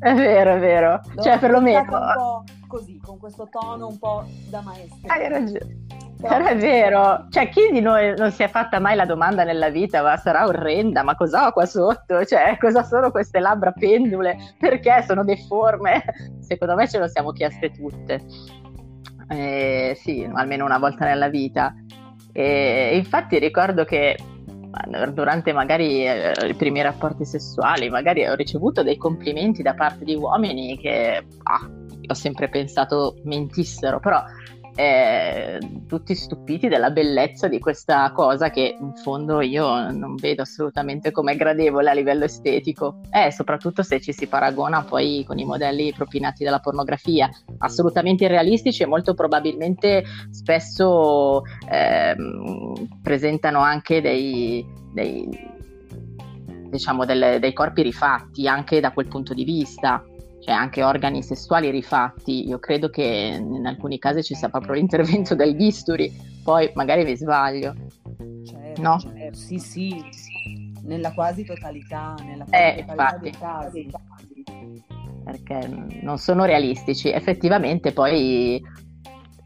È 0.00 0.12
vero, 0.12 0.54
è 0.56 0.58
vero. 0.58 1.00
Cioè, 1.22 1.38
perlomeno. 1.38 1.78
Un 1.82 2.12
po' 2.16 2.44
così, 2.66 2.98
con 2.98 3.20
questo 3.20 3.48
tono 3.48 3.86
un 3.86 3.98
po' 4.00 4.24
da 4.48 4.60
maestra. 4.60 5.14
Hai 5.14 5.28
ragione. 5.28 5.86
Però 6.20 6.44
è 6.44 6.56
vero, 6.56 7.26
cioè 7.30 7.48
chi 7.48 7.70
di 7.72 7.80
noi 7.80 8.14
non 8.16 8.30
si 8.30 8.42
è 8.42 8.48
fatta 8.48 8.78
mai 8.78 8.94
la 8.94 9.06
domanda 9.06 9.42
nella 9.42 9.70
vita, 9.70 10.02
ma 10.02 10.16
sarà 10.18 10.46
orrenda, 10.46 11.02
ma 11.02 11.14
cosa 11.14 11.46
ho 11.46 11.52
qua 11.52 11.64
sotto? 11.64 12.24
Cioè, 12.24 12.58
cosa 12.60 12.82
sono 12.82 13.10
queste 13.10 13.40
labbra 13.40 13.72
pendule? 13.72 14.36
Perché 14.58 15.02
sono 15.06 15.24
deforme? 15.24 16.04
Secondo 16.40 16.74
me 16.74 16.88
ce 16.88 16.98
lo 16.98 17.08
siamo 17.08 17.32
chieste 17.32 17.70
tutte. 17.70 18.20
Eh, 19.28 19.96
sì, 19.96 20.28
almeno 20.30 20.64
una 20.64 20.78
volta 20.78 21.06
nella 21.06 21.28
vita. 21.28 21.74
E 22.32 22.96
infatti 22.96 23.38
ricordo 23.38 23.84
che 23.84 24.16
durante 25.12 25.52
magari 25.52 26.06
eh, 26.06 26.32
i 26.46 26.54
primi 26.54 26.82
rapporti 26.82 27.24
sessuali, 27.24 27.88
magari 27.88 28.26
ho 28.26 28.34
ricevuto 28.34 28.82
dei 28.82 28.96
complimenti 28.96 29.62
da 29.62 29.74
parte 29.74 30.04
di 30.04 30.14
uomini 30.14 30.78
che 30.78 31.24
ah, 31.42 31.70
ho 32.06 32.14
sempre 32.14 32.48
pensato 32.48 33.16
mentissero, 33.24 33.98
però 34.00 34.22
eh, 34.74 35.58
tutti 35.86 36.14
stupiti 36.14 36.68
della 36.68 36.90
bellezza 36.90 37.48
di 37.48 37.58
questa 37.58 38.10
cosa 38.12 38.50
che 38.50 38.76
in 38.78 38.94
fondo 38.94 39.40
io 39.40 39.90
non 39.90 40.14
vedo 40.16 40.42
assolutamente 40.42 41.10
come 41.10 41.36
gradevole 41.36 41.90
a 41.90 41.94
livello 41.94 42.24
estetico, 42.24 43.00
eh, 43.10 43.32
soprattutto 43.32 43.82
se 43.82 44.00
ci 44.00 44.12
si 44.12 44.26
paragona 44.26 44.82
poi 44.82 45.24
con 45.26 45.38
i 45.38 45.44
modelli 45.44 45.92
propinati 45.92 46.44
dalla 46.44 46.60
pornografia, 46.60 47.28
assolutamente 47.58 48.24
irrealistici 48.24 48.82
e 48.82 48.86
molto 48.86 49.14
probabilmente 49.14 50.04
spesso 50.30 51.42
eh, 51.70 52.16
presentano 53.02 53.60
anche 53.60 54.00
dei, 54.00 54.64
dei, 54.92 55.28
diciamo 56.68 57.04
delle, 57.04 57.38
dei 57.38 57.52
corpi 57.52 57.82
rifatti 57.82 58.46
anche 58.46 58.80
da 58.80 58.92
quel 58.92 59.08
punto 59.08 59.34
di 59.34 59.44
vista 59.44 60.04
cioè 60.40 60.54
anche 60.54 60.82
organi 60.82 61.22
sessuali 61.22 61.70
rifatti. 61.70 62.48
Io 62.48 62.58
credo 62.58 62.88
che 62.88 63.38
in 63.38 63.66
alcuni 63.66 63.98
casi 63.98 64.22
ci 64.22 64.34
sia 64.34 64.48
proprio 64.48 64.74
l'intervento 64.74 65.34
del 65.34 65.54
bisturi, 65.54 66.12
poi 66.42 66.70
magari 66.74 67.04
vi 67.04 67.16
sbaglio. 67.16 67.74
Certo, 68.44 68.82
no? 68.82 68.98
certo. 68.98 69.38
Sì, 69.38 69.58
sì, 69.58 70.02
nella 70.82 71.12
quasi 71.12 71.44
totalità, 71.44 72.14
nella 72.24 72.44
quasi 72.44 72.78
eh, 72.78 72.84
totalità 72.86 73.68
dei 73.70 73.86
casi. 73.90 74.44
Perché 75.24 75.68
non 76.02 76.18
sono 76.18 76.44
realistici. 76.44 77.10
Effettivamente 77.10 77.92
poi 77.92 78.60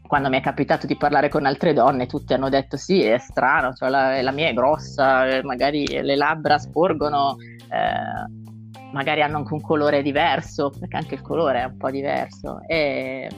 quando 0.07 0.29
mi 0.29 0.37
è 0.37 0.41
capitato 0.41 0.87
di 0.87 0.95
parlare 0.95 1.29
con 1.29 1.45
altre 1.45 1.73
donne, 1.73 2.05
tutte 2.05 2.35
hanno 2.35 2.49
detto 2.49 2.77
sì, 2.77 3.01
è 3.01 3.17
strano, 3.17 3.73
cioè 3.73 3.89
la, 3.89 4.21
la 4.21 4.31
mia 4.31 4.47
è 4.47 4.53
grossa, 4.53 5.41
magari 5.43 5.85
le 5.85 6.15
labbra 6.15 6.57
sporgono. 6.57 7.35
Eh, 7.69 8.44
magari 8.95 9.21
hanno 9.21 9.37
anche 9.37 9.53
un 9.53 9.59
colore 9.59 10.01
diverso, 10.01 10.69
perché 10.69 10.95
anche 10.95 11.15
il 11.15 11.21
colore 11.21 11.59
è 11.59 11.65
un 11.65 11.75
po' 11.75 11.91
diverso. 11.91 12.61
E... 12.65 13.29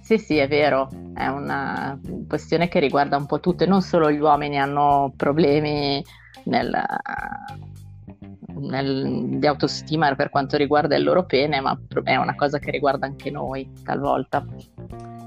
Sì, 0.00 0.18
sì, 0.18 0.36
è 0.38 0.46
vero, 0.46 0.88
è 1.14 1.26
una 1.26 1.98
questione 2.28 2.68
che 2.68 2.78
riguarda 2.78 3.16
un 3.16 3.26
po' 3.26 3.40
tutte, 3.40 3.66
non 3.66 3.82
solo 3.82 4.10
gli 4.10 4.20
uomini 4.20 4.56
hanno 4.56 5.12
problemi 5.16 6.02
nel, 6.44 6.80
nel, 8.54 9.38
di 9.38 9.46
autostima 9.46 10.14
per 10.14 10.30
quanto 10.30 10.56
riguarda 10.56 10.94
il 10.94 11.02
loro 11.02 11.26
pene, 11.26 11.60
ma 11.60 11.76
è 12.04 12.14
una 12.14 12.36
cosa 12.36 12.60
che 12.60 12.70
riguarda 12.70 13.04
anche 13.04 13.32
noi 13.32 13.68
talvolta. 13.82 14.46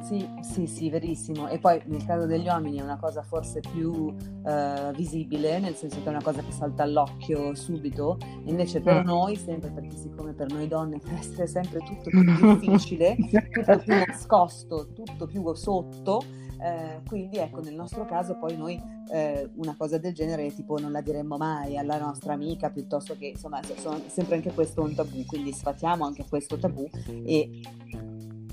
Sì, 0.01 0.27
sì, 0.41 0.67
sì, 0.67 0.89
verissimo. 0.89 1.47
E 1.47 1.59
poi 1.59 1.81
nel 1.85 2.03
caso 2.05 2.25
degli 2.25 2.47
uomini 2.47 2.79
è 2.79 2.81
una 2.81 2.97
cosa 2.97 3.21
forse 3.21 3.59
più 3.59 3.91
uh, 3.91 4.91
visibile, 4.95 5.59
nel 5.59 5.75
senso 5.75 5.99
che 6.01 6.05
è 6.05 6.09
una 6.09 6.21
cosa 6.21 6.41
che 6.41 6.51
salta 6.51 6.83
all'occhio 6.83 7.53
subito, 7.55 8.17
invece 8.45 8.81
per 8.81 9.03
mm. 9.03 9.05
noi, 9.05 9.35
sempre 9.35 9.69
perché 9.69 9.95
siccome 9.95 10.33
per 10.33 10.51
noi 10.51 10.67
donne 10.67 10.99
deve 11.03 11.17
essere 11.17 11.47
sempre 11.47 11.79
tutto 11.79 12.09
più 12.09 12.57
difficile, 12.57 13.15
tutto 13.51 13.77
più 13.77 13.93
nascosto, 14.05 14.91
tutto 14.93 15.27
più 15.27 15.53
sotto, 15.53 16.23
eh, 16.63 17.01
quindi 17.07 17.37
ecco, 17.37 17.59
nel 17.61 17.73
nostro 17.73 18.05
caso 18.05 18.37
poi 18.37 18.55
noi 18.55 18.79
eh, 19.11 19.49
una 19.55 19.75
cosa 19.75 19.97
del 19.97 20.13
genere 20.13 20.53
tipo 20.53 20.77
non 20.77 20.91
la 20.91 21.01
diremmo 21.01 21.35
mai 21.35 21.75
alla 21.75 21.97
nostra 21.97 22.33
amica 22.33 22.69
piuttosto 22.69 23.17
che 23.17 23.27
insomma 23.27 23.59
sono 23.77 23.99
sempre 24.07 24.35
anche 24.35 24.51
questo 24.53 24.83
un 24.83 24.93
tabù, 24.93 25.25
quindi 25.25 25.51
sfatiamo 25.51 26.05
anche 26.05 26.23
questo 26.29 26.57
tabù 26.57 26.87
e 27.25 27.61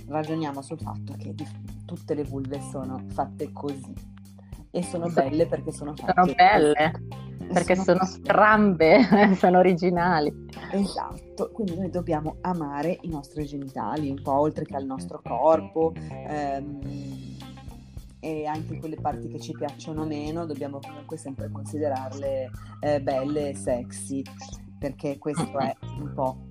ragioniamo 0.08 0.62
sul 0.62 0.78
fatto 0.78 1.14
che 1.18 1.34
tutte 1.84 2.14
le 2.14 2.24
vulve 2.24 2.60
sono 2.70 3.04
fatte 3.08 3.52
così. 3.52 4.16
E 4.70 4.82
sono 4.82 5.08
belle 5.08 5.46
perché 5.46 5.72
sono 5.72 5.94
fatte 5.96 6.12
sono 6.14 6.34
belle 6.34 6.92
perché 7.52 7.74
sono, 7.74 7.84
sono 7.84 8.04
strambe 8.04 9.34
sono 9.36 9.58
originali. 9.58 10.46
Esatto 10.72 11.50
quindi 11.52 11.76
noi 11.76 11.90
dobbiamo 11.90 12.36
amare 12.42 12.98
i 13.02 13.08
nostri 13.08 13.46
genitali 13.46 14.10
un 14.10 14.20
po' 14.20 14.38
oltre 14.38 14.64
che 14.64 14.76
al 14.76 14.84
nostro 14.84 15.20
corpo 15.22 15.92
ehm, 15.94 16.80
e 18.20 18.46
anche 18.46 18.78
quelle 18.78 18.96
parti 18.96 19.28
che 19.28 19.40
ci 19.40 19.52
piacciono 19.52 20.04
meno 20.04 20.44
dobbiamo 20.44 20.80
comunque 20.80 21.16
sempre 21.16 21.50
considerarle 21.50 22.50
eh, 22.80 23.00
belle 23.00 23.50
e 23.50 23.54
sexy 23.54 24.22
perché 24.78 25.18
questo 25.18 25.58
è 25.58 25.74
un 25.98 26.12
po' 26.14 26.46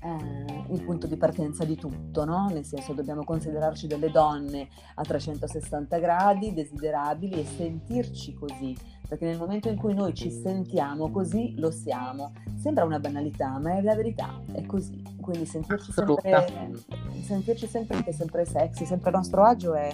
eh, 0.00 0.64
il 0.72 0.84
punto 0.84 1.06
di 1.06 1.16
partenza 1.16 1.64
di 1.64 1.76
tutto, 1.76 2.24
no? 2.24 2.48
Nel 2.50 2.64
senso 2.64 2.92
dobbiamo 2.92 3.24
considerarci 3.24 3.86
delle 3.86 4.10
donne 4.10 4.68
a 4.94 5.02
360 5.02 5.98
gradi, 5.98 6.52
desiderabili 6.52 7.40
e 7.40 7.44
sentirci 7.44 8.34
così, 8.34 8.76
perché 9.08 9.24
nel 9.24 9.38
momento 9.38 9.68
in 9.68 9.76
cui 9.76 9.94
noi 9.94 10.14
ci 10.14 10.30
sentiamo 10.30 11.10
così, 11.10 11.58
lo 11.58 11.70
siamo. 11.70 12.32
Sembra 12.56 12.84
una 12.84 13.00
banalità, 13.00 13.58
ma 13.58 13.76
è 13.76 13.82
la 13.82 13.94
verità, 13.94 14.40
è 14.52 14.64
così. 14.66 15.02
Quindi 15.20 15.46
sentirci 15.46 15.92
sempre, 15.92 16.74
sentirci 17.22 17.66
sempre, 17.66 18.12
sempre 18.12 18.44
sexy, 18.44 18.84
sempre 18.84 19.10
a 19.10 19.12
nostro 19.12 19.42
agio 19.42 19.74
è 19.74 19.90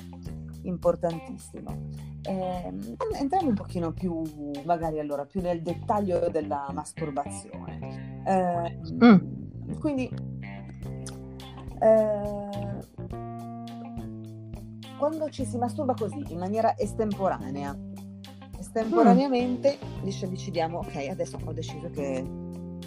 importantissimo. 0.62 2.12
Eh, 2.26 2.72
entriamo 3.20 3.48
un 3.48 3.54
pochino 3.54 3.92
più, 3.92 4.22
magari 4.64 4.98
allora, 4.98 5.24
più 5.26 5.40
nel 5.40 5.62
dettaglio 5.62 6.28
della 6.30 6.68
masturbazione. 6.72 8.22
Eh, 8.26 8.78
mm. 9.04 9.33
Quindi, 9.78 10.10
eh, 11.80 12.48
quando 14.98 15.28
ci 15.30 15.44
si 15.44 15.56
masturba 15.58 15.94
così, 15.94 16.22
in 16.28 16.38
maniera 16.38 16.76
estemporanea, 16.78 17.76
estemporaneamente 18.58 19.78
mm. 19.82 20.28
decidiamo, 20.28 20.78
ok, 20.78 21.08
adesso 21.10 21.38
ho 21.42 21.52
deciso 21.52 21.90
che 21.90 22.24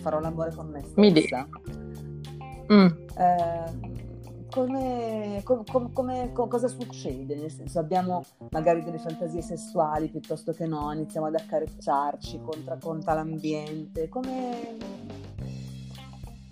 farò 0.02 0.20
l'amore 0.20 0.54
con 0.54 0.70
me 0.70 0.80
stessa. 0.80 1.00
Mi 1.00 1.12
dica. 1.12 1.48
Mm. 2.72 2.88
Eh, 3.18 3.96
come, 4.50 5.42
com, 5.44 5.92
come, 5.94 6.32
com, 6.34 6.48
cosa 6.48 6.68
succede? 6.68 7.36
Nel 7.36 7.52
senso, 7.52 7.80
abbiamo 7.80 8.24
magari 8.50 8.84
delle 8.84 8.98
fantasie 8.98 9.42
sessuali 9.42 10.10
piuttosto 10.10 10.52
che 10.54 10.66
no, 10.66 10.92
iniziamo 10.92 11.28
ad 11.28 11.36
accarezzarci, 11.36 12.42
contraconta 12.42 13.14
l'ambiente, 13.14 14.10
come... 14.10 15.06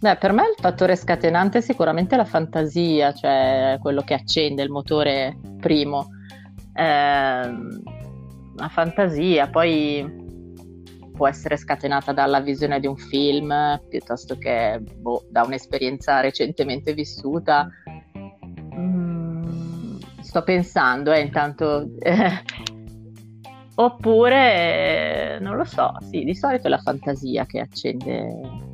Beh, 0.05 0.17
per 0.17 0.33
me 0.33 0.43
il 0.43 0.55
fattore 0.55 0.95
scatenante 0.95 1.57
è 1.57 1.61
sicuramente 1.61 2.15
la 2.15 2.25
fantasia, 2.25 3.11
cioè 3.11 3.79
quello 3.81 4.03
che 4.03 4.13
accende 4.13 4.61
il 4.61 4.69
motore 4.69 5.35
primo. 5.59 6.09
Eh, 6.75 6.81
la 6.83 8.69
fantasia, 8.69 9.49
poi 9.49 10.07
può 11.11 11.27
essere 11.27 11.57
scatenata 11.57 12.11
dalla 12.13 12.39
visione 12.39 12.79
di 12.79 12.85
un 12.85 12.95
film 12.97 13.51
piuttosto 13.89 14.37
che 14.37 14.79
boh, 14.79 15.25
da 15.27 15.41
un'esperienza 15.41 16.19
recentemente 16.19 16.93
vissuta. 16.93 17.67
Mm, 18.75 19.97
sto 20.21 20.43
pensando, 20.43 21.13
eh, 21.13 21.21
intanto. 21.21 21.89
Oppure, 23.73 25.39
non 25.41 25.57
lo 25.57 25.63
so, 25.63 25.95
sì, 26.11 26.23
di 26.23 26.35
solito 26.35 26.67
è 26.67 26.69
la 26.69 26.77
fantasia 26.77 27.47
che 27.47 27.59
accende 27.59 28.64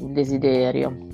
il 0.00 0.12
desiderio. 0.12 1.06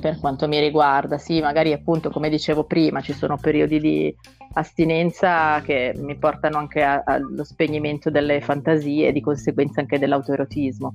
Per 0.00 0.18
quanto 0.20 0.46
mi 0.46 0.60
riguarda, 0.60 1.18
sì, 1.18 1.40
magari 1.40 1.72
appunto, 1.72 2.10
come 2.10 2.28
dicevo 2.28 2.64
prima, 2.64 3.00
ci 3.00 3.12
sono 3.12 3.36
periodi 3.36 3.80
di 3.80 4.14
astinenza 4.54 5.60
che 5.60 5.92
mi 5.96 6.16
portano 6.16 6.58
anche 6.58 6.82
allo 6.82 7.44
spegnimento 7.44 8.10
delle 8.10 8.40
fantasie 8.40 9.08
e 9.08 9.12
di 9.12 9.20
conseguenza 9.20 9.80
anche 9.80 9.98
dell'autoerotismo. 9.98 10.94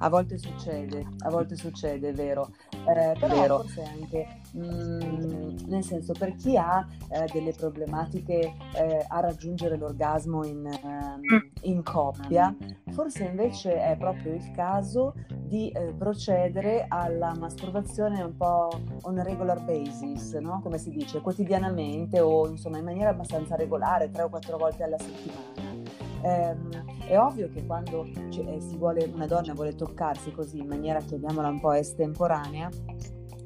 A 0.00 0.08
volte 0.08 0.38
succede, 0.38 1.04
a 1.18 1.30
volte 1.30 1.56
succede, 1.56 2.10
è 2.10 2.12
vero. 2.12 2.50
Eh, 2.70 3.16
però 3.18 3.34
vero. 3.34 3.58
forse 3.58 3.82
anche, 3.82 4.40
mh, 4.52 4.60
mm, 4.60 5.56
nel 5.66 5.82
senso, 5.82 6.12
per 6.12 6.34
chi 6.36 6.56
ha 6.56 6.86
eh, 7.08 7.26
delle 7.32 7.52
problematiche 7.52 8.54
eh, 8.74 9.04
a 9.08 9.20
raggiungere 9.20 9.76
l'orgasmo 9.76 10.44
in, 10.44 10.66
ehm, 10.66 11.20
in, 11.62 11.82
coppia, 11.82 12.54
forse 12.90 13.24
invece 13.24 13.74
è 13.74 13.96
proprio 13.96 14.34
il 14.34 14.50
caso 14.52 15.14
di 15.28 15.70
eh, 15.70 15.92
procedere 15.96 16.86
alla 16.88 17.34
masturbazione 17.36 18.22
un 18.22 18.36
po' 18.36 18.68
on 19.02 19.18
a 19.18 19.22
regular 19.22 19.64
basis, 19.64 20.34
no? 20.34 20.60
come 20.62 20.78
si 20.78 20.90
dice, 20.90 21.20
quotidianamente 21.20 22.20
o 22.20 22.46
insomma 22.48 22.78
in 22.78 22.84
maniera 22.84 23.10
abbastanza 23.10 23.56
regolare, 23.56 24.10
tre 24.10 24.22
o 24.22 24.28
quattro 24.28 24.58
volte 24.58 24.84
alla 24.84 24.98
settimana. 24.98 25.67
Eh, 26.22 26.56
è 27.06 27.18
ovvio 27.18 27.48
che 27.48 27.64
quando 27.64 28.04
eh, 28.04 28.60
si 28.60 28.76
vuole, 28.76 29.10
una 29.12 29.26
donna 29.26 29.52
vuole 29.54 29.74
toccarsi 29.74 30.32
così 30.32 30.58
in 30.58 30.66
maniera, 30.66 31.00
chiamiamola 31.00 31.48
un 31.48 31.60
po' 31.60 31.72
estemporanea, 31.72 32.68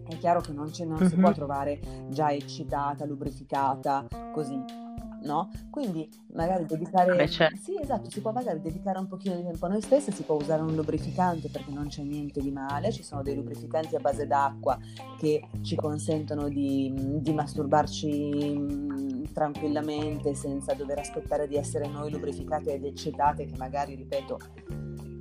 è 0.09 0.19
chiaro 0.19 0.41
che 0.41 0.53
non, 0.53 0.71
non 0.79 0.97
mm-hmm. 0.97 1.07
si 1.07 1.17
può 1.17 1.33
trovare 1.33 1.81
già 2.09 2.31
eccitata, 2.33 3.05
lubrificata, 3.05 4.07
così 4.33 4.82
no? 5.25 5.51
Quindi 5.71 6.09
magari 6.35 6.67
dedicare... 6.67 7.11
Invece... 7.11 7.51
Sì, 7.61 7.79
esatto, 7.81 8.11
si 8.11 8.21
può 8.21 8.33
magari 8.33 8.61
dedicare 8.61 8.99
un 8.99 9.09
pochino 9.09 9.37
di 9.37 9.43
tempo 9.43 9.67
a 9.67 9.69
noi 9.69 9.81
stessi, 9.81 10.13
si 10.13 10.23
può 10.23 10.37
usare 10.37 10.63
un 10.63 10.75
lubrificante 10.75 11.49
perché 11.49 11.71
non 11.71 11.89
c'è 11.89 12.03
niente 12.03 12.41
di 12.41 12.51
male, 12.51 12.93
ci 12.93 13.03
sono 13.03 13.23
dei 13.23 13.35
lubrificanti 13.35 13.97
a 13.97 14.01
base 14.01 14.27
d'acqua 14.27 14.79
che 15.19 15.43
ci 15.63 15.77
consentono 15.77 16.49
di, 16.49 16.93
di 16.95 17.33
masturbarci 17.33 18.57
mm, 18.59 19.25
tranquillamente 19.33 20.35
senza 20.35 20.75
dover 20.75 20.99
aspettare 20.99 21.47
di 21.47 21.57
essere 21.57 21.87
noi 21.89 22.11
lubrificate 22.11 22.75
ed 22.75 22.85
eccitate 22.85 23.47
che 23.47 23.57
magari, 23.57 23.95
ripeto, 23.95 24.39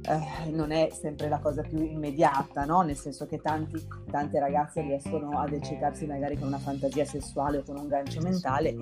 eh, 0.03 0.49
non 0.51 0.71
è 0.71 0.89
sempre 0.91 1.29
la 1.29 1.39
cosa 1.39 1.61
più 1.61 1.79
immediata, 1.81 2.65
no? 2.65 2.81
nel 2.81 2.95
senso 2.95 3.27
che 3.27 3.39
tanti, 3.39 3.79
tante 4.09 4.39
ragazze 4.39 4.81
riescono 4.81 5.39
ad 5.39 5.53
eccitarsi 5.53 6.05
magari 6.05 6.37
con 6.37 6.47
una 6.47 6.57
fantasia 6.57 7.05
sessuale 7.05 7.57
o 7.57 7.63
con 7.63 7.77
un 7.77 7.87
gancio 7.87 8.19
mentale, 8.21 8.73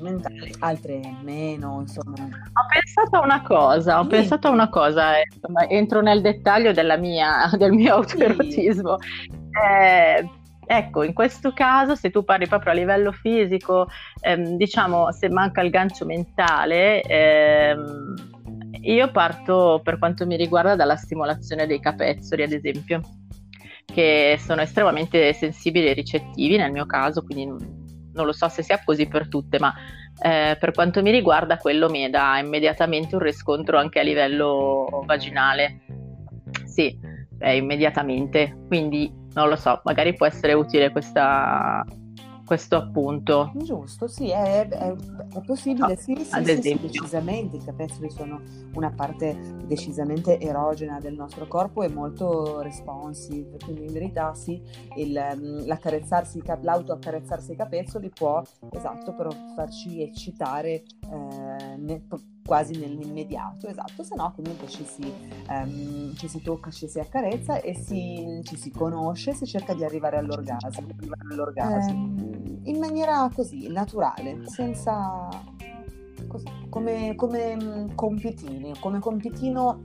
mentale 0.00 0.52
altre 0.60 1.00
meno, 1.22 1.80
insomma. 1.80 2.14
Ho 2.22 2.66
pensato 2.72 3.16
a 3.16 3.20
una 3.24 3.42
cosa, 3.42 3.98
ho 3.98 4.02
sì. 4.04 4.08
pensato 4.08 4.48
a 4.48 4.50
una 4.50 4.68
cosa, 4.68 5.18
eh, 5.18 5.26
insomma, 5.32 5.68
entro 5.68 6.00
nel 6.02 6.20
dettaglio 6.20 6.72
mia, 6.98 7.50
del 7.58 7.72
mio 7.72 7.94
autoerotismo. 7.94 8.96
Sì. 9.00 9.30
Eh, 9.50 10.28
ecco, 10.66 11.02
in 11.02 11.12
questo 11.12 11.52
caso, 11.52 11.96
se 11.96 12.10
tu 12.10 12.22
parli 12.22 12.46
proprio 12.46 12.72
a 12.72 12.74
livello 12.74 13.10
fisico, 13.10 13.88
ehm, 14.20 14.56
diciamo, 14.56 15.10
se 15.10 15.28
manca 15.28 15.62
il 15.62 15.70
gancio 15.70 16.04
mentale, 16.04 17.02
ehm, 17.02 18.39
io 18.82 19.10
parto 19.10 19.80
per 19.82 19.98
quanto 19.98 20.26
mi 20.26 20.36
riguarda 20.36 20.76
dalla 20.76 20.96
stimolazione 20.96 21.66
dei 21.66 21.80
capezzoli, 21.80 22.42
ad 22.42 22.52
esempio, 22.52 23.00
che 23.84 24.38
sono 24.38 24.62
estremamente 24.62 25.32
sensibili 25.32 25.88
e 25.88 25.92
ricettivi 25.92 26.56
nel 26.56 26.72
mio 26.72 26.86
caso, 26.86 27.22
quindi 27.22 27.46
non 28.12 28.26
lo 28.26 28.32
so 28.32 28.48
se 28.48 28.62
sia 28.62 28.80
così 28.84 29.06
per 29.06 29.28
tutte, 29.28 29.58
ma 29.58 29.72
eh, 30.22 30.56
per 30.58 30.72
quanto 30.72 31.02
mi 31.02 31.10
riguarda 31.10 31.56
quello 31.58 31.88
mi 31.88 32.08
dà 32.10 32.38
immediatamente 32.38 33.14
un 33.14 33.22
riscontro 33.22 33.78
anche 33.78 34.00
a 34.00 34.02
livello 34.02 34.86
vaginale. 35.04 35.80
Sì, 36.64 36.98
eh, 37.38 37.56
immediatamente, 37.56 38.64
quindi 38.66 39.12
non 39.34 39.48
lo 39.48 39.56
so, 39.56 39.80
magari 39.84 40.14
può 40.14 40.26
essere 40.26 40.52
utile 40.52 40.90
questa, 40.90 41.84
questo 42.50 42.74
appunto. 42.74 43.52
Giusto, 43.54 44.08
sì, 44.08 44.30
è, 44.30 44.66
è, 44.66 44.92
è 44.92 45.40
possibile, 45.46 45.94
sì, 45.94 46.16
sì, 46.16 46.34
ad 46.34 46.46
sì, 46.46 46.50
esempio. 46.50 46.88
Sì, 46.88 46.98
decisamente, 46.98 47.56
i 47.58 47.64
capezzoli 47.64 48.10
sono 48.10 48.40
una 48.74 48.90
parte 48.90 49.38
decisamente 49.66 50.40
erogena 50.40 50.98
del 50.98 51.14
nostro 51.14 51.46
corpo 51.46 51.84
e 51.84 51.88
molto 51.88 52.60
responsive, 52.60 53.56
quindi 53.62 53.84
in 53.84 53.92
verità 53.92 54.34
sì, 54.34 54.60
il, 54.96 55.16
mm, 55.36 55.68
l'autoaccarezzarsi 56.60 57.52
i 57.52 57.56
capezzoli 57.56 58.10
può, 58.10 58.42
esatto, 58.70 59.14
però 59.14 59.30
farci 59.54 60.02
eccitare 60.02 60.82
eh, 61.08 61.76
ne, 61.76 62.02
quasi 62.44 62.78
nell'immediato, 62.78 63.68
esatto, 63.68 64.02
se 64.02 64.14
no 64.16 64.32
comunque 64.34 64.66
ci 64.68 64.84
si, 64.84 65.12
um, 65.48 66.14
ci 66.14 66.28
si, 66.28 66.42
tocca, 66.42 66.70
ci 66.70 66.88
si 66.88 66.98
accarezza 66.98 67.60
e 67.60 67.74
si, 67.74 68.40
ci 68.44 68.56
si 68.56 68.70
conosce, 68.70 69.34
si 69.34 69.46
cerca 69.46 69.74
di 69.74 69.84
arrivare 69.84 70.18
all'orgasmo. 70.18 70.86
all'orgasmo. 71.30 72.02
Um, 72.02 72.60
in 72.64 72.78
maniera 72.78 73.30
così, 73.34 73.68
naturale, 73.68 74.46
senza... 74.46 75.28
Così, 76.26 76.46
come, 76.68 77.14
come 77.16 77.56
mm, 77.56 77.94
compitini, 77.94 78.78
come 78.78 79.00
compitino 79.00 79.82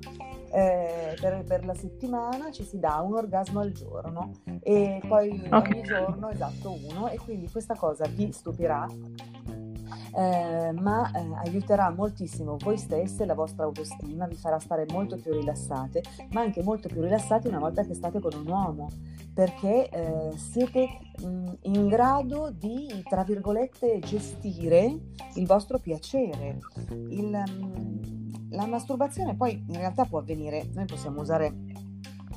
eh, 0.51 1.17
per, 1.19 1.43
per, 1.43 1.65
la 1.65 1.73
settimana 1.73 2.51
ci 2.51 2.63
si 2.63 2.79
dà 2.79 3.01
un 3.01 3.15
orgasmo 3.15 3.59
al 3.59 3.71
giorno 3.71 4.31
e 4.61 5.01
poi 5.05 5.41
okay. 5.49 5.71
ogni 5.71 5.81
giorno 5.81 6.29
esatto 6.29 6.77
uno 6.89 7.09
e 7.09 7.17
quindi 7.17 7.49
questa 7.49 7.75
cosa 7.75 8.05
vi 8.07 8.31
stupirà 8.31 8.87
eh, 10.15 10.71
ma 10.71 11.11
eh, 11.11 11.47
aiuterà 11.47 11.91
moltissimo 11.91 12.57
voi 12.57 12.77
stesse, 12.77 13.25
la 13.25 13.33
vostra 13.33 13.65
autostima, 13.65 14.27
vi 14.27 14.35
farà 14.35 14.59
stare 14.59 14.85
molto 14.89 15.17
più 15.17 15.33
rilassate, 15.33 16.03
ma 16.31 16.41
anche 16.41 16.63
molto 16.63 16.87
più 16.87 17.01
rilassate 17.01 17.47
una 17.49 17.59
volta 17.59 17.83
che 17.83 17.93
state 17.93 18.19
con 18.19 18.31
un 18.33 18.47
uomo, 18.47 18.89
perché 19.33 19.89
eh, 19.89 20.37
siete 20.37 20.87
mh, 21.21 21.51
in 21.63 21.87
grado 21.87 22.49
di, 22.49 23.03
tra 23.09 23.23
virgolette, 23.23 23.99
gestire 23.99 24.97
il 25.33 25.45
vostro 25.45 25.79
piacere. 25.79 26.59
Il, 26.89 27.29
mh, 27.29 28.49
la 28.51 28.65
masturbazione 28.65 29.35
poi 29.35 29.63
in 29.67 29.75
realtà 29.75 30.05
può 30.05 30.19
avvenire, 30.19 30.69
noi 30.73 30.85
possiamo 30.85 31.19
usare 31.21 31.53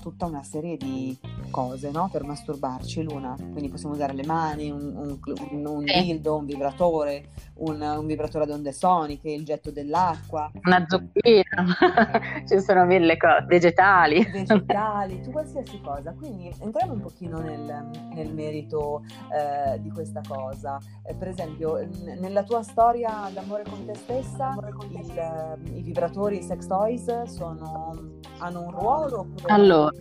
tutta 0.00 0.26
una 0.26 0.42
serie 0.42 0.76
di 0.76 1.16
cose 1.50 1.90
no? 1.90 2.08
per 2.10 2.24
masturbarci, 2.24 3.02
Luna. 3.02 3.34
Quindi 3.36 3.68
possiamo 3.68 3.94
usare 3.94 4.12
le 4.12 4.24
mani, 4.24 4.70
un, 4.70 5.18
un, 5.50 5.66
un 5.66 5.84
dildo, 5.84 6.36
un 6.36 6.44
vibratore, 6.44 7.28
un, 7.58 7.80
un, 7.80 8.06
vibratore 8.06 8.44
ad 8.44 8.50
onde 8.50 8.72
soniche, 8.72 9.30
il 9.30 9.44
getto 9.44 9.70
dell'acqua. 9.70 10.50
Una 10.64 10.84
zucchina, 10.86 12.44
ci 12.46 12.60
sono 12.60 12.84
mille 12.84 13.16
cose, 13.16 13.44
vegetali. 13.46 14.24
Vegetali, 14.30 15.20
tu 15.24 15.30
qualsiasi 15.30 15.80
cosa. 15.80 16.12
Quindi 16.12 16.52
entriamo 16.60 16.92
un 16.92 17.00
pochino 17.00 17.38
nel, 17.38 17.88
nel 18.14 18.32
merito 18.32 19.02
eh, 19.32 19.80
di 19.80 19.90
questa 19.90 20.20
cosa. 20.26 20.78
Eh, 21.04 21.14
per 21.14 21.28
esempio, 21.28 21.78
n- 21.78 22.18
nella 22.20 22.42
tua 22.42 22.62
storia 22.62 23.30
d'amore 23.32 23.64
con 23.64 23.84
te 23.84 23.94
stessa, 23.94 24.56
con 24.72 24.90
il, 24.90 25.58
uh, 25.72 25.76
i 25.76 25.82
vibratori, 25.82 26.38
i 26.38 26.42
sex 26.42 26.66
toys 26.66 27.22
sono, 27.24 27.94
hanno 28.38 28.62
un 28.62 28.70
ruolo? 28.70 29.20
Oppure... 29.20 29.52
Allora, 29.52 29.92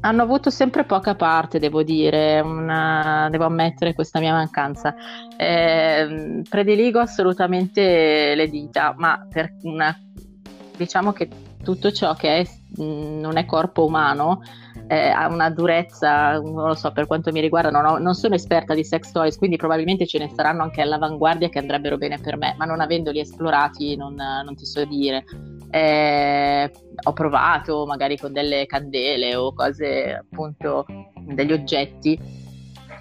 hanno 0.00 0.22
avuto 0.22 0.50
sempre 0.50 0.84
poca 0.84 1.14
parte, 1.14 1.58
devo 1.58 1.82
dire, 1.82 2.40
una, 2.40 3.28
devo 3.30 3.44
ammettere 3.44 3.94
questa 3.94 4.20
mia 4.20 4.32
mancanza. 4.32 4.94
Eh, 5.36 6.42
prediligo 6.48 7.00
assolutamente 7.00 8.34
le 8.34 8.48
dita, 8.48 8.94
ma 8.96 9.26
per 9.28 9.54
una, 9.62 9.96
diciamo 10.76 11.12
che 11.12 11.28
tutto 11.62 11.90
ciò 11.90 12.14
che 12.14 12.40
è, 12.40 12.46
non 12.76 13.36
è 13.36 13.44
corpo 13.44 13.84
umano 13.84 14.40
eh, 14.88 15.08
ha 15.08 15.26
una 15.28 15.50
durezza, 15.50 16.38
non 16.38 16.68
lo 16.68 16.74
so, 16.74 16.92
per 16.92 17.06
quanto 17.06 17.32
mi 17.32 17.40
riguarda, 17.40 17.70
non, 17.70 17.84
ho, 17.84 17.98
non, 17.98 18.14
sono 18.14 18.34
esperta 18.34 18.74
di 18.74 18.84
sex 18.84 19.10
toys, 19.10 19.36
quindi 19.36 19.56
probabilmente 19.56 20.06
ce 20.06 20.18
ne 20.18 20.30
saranno 20.34 20.62
anche 20.62 20.80
all'avanguardia 20.80 21.48
che 21.48 21.58
andrebbero 21.58 21.96
bene 21.96 22.18
per 22.18 22.36
me, 22.36 22.54
ma 22.56 22.64
non 22.64 22.80
avendoli 22.80 23.18
esplorati 23.18 23.96
non, 23.96 24.14
non 24.14 24.54
ti 24.54 24.64
so 24.64 24.84
dire. 24.84 25.24
Eh, 25.70 26.70
ho 27.02 27.12
provato 27.12 27.84
magari 27.86 28.16
con 28.16 28.32
delle 28.32 28.66
candele 28.66 29.34
o 29.34 29.52
cose 29.52 30.14
appunto 30.14 30.86
degli 31.26 31.52
oggetti 31.52 32.18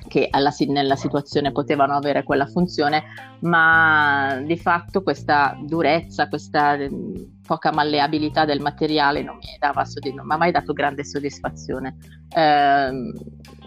che 0.08 0.28
alla, 0.30 0.54
nella 0.68 0.96
situazione 0.96 1.52
potevano 1.52 1.94
avere 1.96 2.24
quella 2.24 2.46
funzione, 2.46 3.04
ma 3.42 4.40
di 4.44 4.58
fatto 4.58 5.02
questa 5.02 5.58
durezza, 5.62 6.30
questa 6.30 6.78
poca 7.46 7.72
malleabilità 7.72 8.46
del 8.46 8.62
materiale 8.62 9.24
non 9.24 9.38
mi, 9.38 9.58
dava, 9.60 9.84
non 10.14 10.26
mi 10.26 10.34
ha 10.34 10.38
mai 10.38 10.52
dato 10.52 10.74
grande 10.74 11.04
soddisfazione. 11.04 11.98
Eh, 12.30 12.90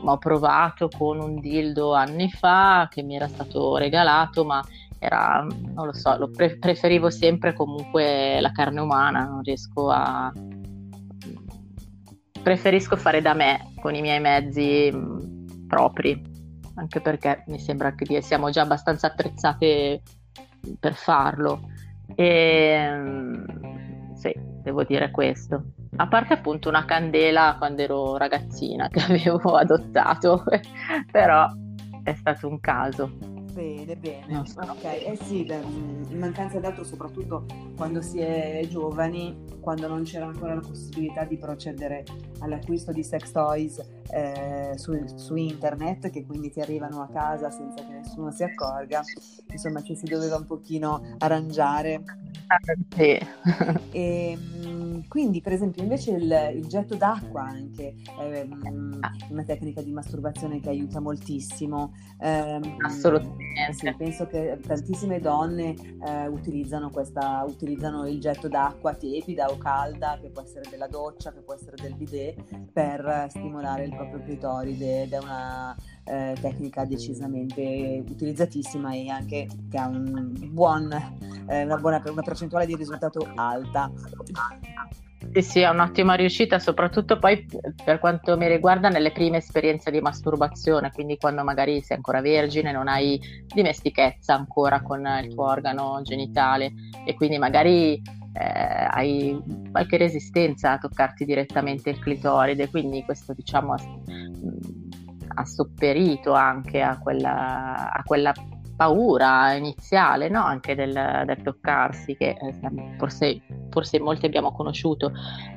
ho 0.04 0.18
provato 0.18 0.88
con 0.96 1.20
un 1.20 1.40
dildo 1.40 1.94
anni 1.94 2.30
fa 2.30 2.88
che 2.90 3.02
mi 3.02 3.16
era 3.16 3.28
stato 3.28 3.76
regalato, 3.76 4.44
ma 4.44 4.62
era, 4.98 5.46
non 5.74 5.86
lo 5.86 5.92
so, 5.92 6.16
lo 6.18 6.30
pre- 6.30 6.58
preferivo 6.58 7.10
sempre 7.10 7.52
comunque 7.52 8.40
la 8.40 8.50
carne 8.50 8.80
umana, 8.80 9.24
non 9.24 9.42
riesco 9.42 9.90
a... 9.90 10.32
preferisco 12.42 12.96
fare 12.96 13.20
da 13.20 13.34
me 13.34 13.72
con 13.80 13.94
i 13.94 14.00
miei 14.00 14.20
mezzi 14.20 14.90
mh, 14.90 15.66
propri, 15.68 16.20
anche 16.74 17.00
perché 17.00 17.44
mi 17.46 17.58
sembra 17.58 17.94
che 17.94 18.20
siamo 18.22 18.50
già 18.50 18.62
abbastanza 18.62 19.08
attrezzate 19.08 20.02
per 20.78 20.94
farlo. 20.94 21.60
E, 22.14 22.90
sì, 24.14 24.32
devo 24.62 24.82
dire 24.84 25.10
questo. 25.10 25.62
A 25.96 26.08
parte 26.08 26.34
appunto 26.34 26.68
una 26.68 26.84
candela 26.84 27.56
quando 27.58 27.82
ero 27.82 28.16
ragazzina 28.16 28.88
che 28.90 29.00
avevo 29.00 29.56
adottato, 29.56 30.44
però 31.10 31.46
è 32.02 32.14
stato 32.14 32.48
un 32.48 32.58
caso. 32.60 33.37
Bene, 33.58 33.96
bene. 33.96 34.38
Ok, 34.38 34.84
eh 34.84 35.18
sì, 35.20 35.42
beh, 35.42 35.60
in 36.10 36.16
mancanza 36.16 36.60
d'altro 36.60 36.84
soprattutto 36.84 37.44
quando 37.76 38.00
si 38.00 38.20
è 38.20 38.64
giovani, 38.70 39.36
quando 39.58 39.88
non 39.88 40.04
c'era 40.04 40.26
ancora 40.26 40.54
la 40.54 40.60
possibilità 40.60 41.24
di 41.24 41.38
procedere 41.38 42.04
all'acquisto 42.38 42.92
di 42.92 43.02
sex 43.02 43.32
toys 43.32 43.84
eh, 44.12 44.74
su, 44.76 44.92
su, 45.16 45.34
internet, 45.34 46.08
che 46.10 46.24
quindi 46.24 46.52
ti 46.52 46.60
arrivano 46.60 47.02
a 47.02 47.08
casa 47.08 47.50
senza 47.50 47.84
che 47.84 47.94
nessuno 47.94 48.30
si 48.30 48.44
accorga, 48.44 49.02
insomma 49.50 49.82
ci 49.82 49.96
si 49.96 50.04
doveva 50.04 50.36
un 50.36 50.46
pochino 50.46 51.16
arrangiare. 51.18 52.00
Ah, 52.46 52.58
sì. 52.94 53.18
e, 53.90 54.38
quindi, 55.08 55.40
per 55.40 55.52
esempio, 55.52 55.82
invece 55.82 56.12
il, 56.12 56.52
il 56.54 56.66
getto 56.66 56.94
d'acqua 56.94 57.42
anche 57.42 57.94
è 58.18 58.46
um, 58.48 59.00
una 59.30 59.42
tecnica 59.42 59.82
di 59.82 59.90
masturbazione 59.90 60.60
che 60.60 60.68
aiuta 60.68 61.00
moltissimo. 61.00 61.92
Um, 62.18 62.76
Assolutamente. 62.84 63.47
Sì, 63.72 63.94
penso 63.96 64.26
che 64.26 64.58
tantissime 64.66 65.20
donne 65.20 65.74
uh, 65.98 66.32
utilizzano, 66.32 66.90
questa, 66.90 67.44
utilizzano 67.46 68.06
il 68.06 68.20
getto 68.20 68.48
d'acqua 68.48 68.94
tiepida 68.94 69.46
o 69.50 69.58
calda, 69.58 70.18
che 70.20 70.30
può 70.30 70.42
essere 70.42 70.68
della 70.70 70.86
doccia, 70.86 71.32
che 71.32 71.40
può 71.40 71.54
essere 71.54 71.76
del 71.76 71.94
bidet, 71.94 72.70
per 72.72 73.26
stimolare 73.28 73.84
il 73.84 73.94
proprio 73.94 74.22
clitoride 74.22 75.02
ed 75.02 75.12
è 75.12 75.18
una 75.18 75.76
eh, 76.04 76.36
tecnica 76.40 76.84
decisamente 76.84 78.02
utilizzatissima 78.08 78.92
e 78.92 79.08
anche 79.08 79.46
che 79.68 79.78
ha 79.78 79.88
un 79.88 80.32
buon, 80.50 80.90
eh, 81.48 81.64
una, 81.64 81.76
buona, 81.76 82.02
una 82.06 82.22
percentuale 82.22 82.66
di 82.66 82.76
risultato 82.76 83.30
alta. 83.34 83.90
Sì, 85.32 85.42
sì, 85.42 85.60
è 85.60 85.68
un'ottima 85.68 86.14
riuscita, 86.14 86.58
soprattutto 86.58 87.18
poi 87.18 87.46
per 87.84 87.98
quanto 87.98 88.36
mi 88.36 88.48
riguarda 88.48 88.88
nelle 88.88 89.12
prime 89.12 89.36
esperienze 89.36 89.90
di 89.90 90.00
masturbazione, 90.00 90.90
quindi 90.90 91.16
quando 91.16 91.44
magari 91.44 91.80
sei 91.82 91.96
ancora 91.96 92.20
vergine, 92.20 92.72
non 92.72 92.88
hai 92.88 93.20
dimestichezza 93.46 94.34
ancora 94.34 94.80
con 94.80 95.06
il 95.22 95.28
tuo 95.34 95.44
organo 95.44 96.00
genitale 96.02 96.72
e 97.04 97.14
quindi 97.14 97.38
magari 97.38 98.00
eh, 98.32 98.88
hai 98.90 99.38
qualche 99.70 99.96
resistenza 99.98 100.72
a 100.72 100.78
toccarti 100.78 101.24
direttamente 101.24 101.90
il 101.90 101.98
clitoride, 101.98 102.68
quindi 102.70 103.04
questo 103.04 103.32
diciamo 103.34 103.74
ha 105.34 105.44
sopperito 105.44 106.32
anche 106.32 106.80
a 106.80 106.98
quella, 106.98 107.92
a 107.92 108.02
quella 108.02 108.32
paura 108.78 109.54
iniziale 109.54 110.28
no? 110.28 110.44
anche 110.44 110.76
del, 110.76 110.92
del, 111.26 111.42
toccarsi 111.42 112.16
che 112.16 112.36
eh, 112.40 112.96
forse, 112.96 113.42
forse 113.70 113.98
molti 113.98 114.24
abbiamo 114.24 114.52
conosciuto, 114.52 115.10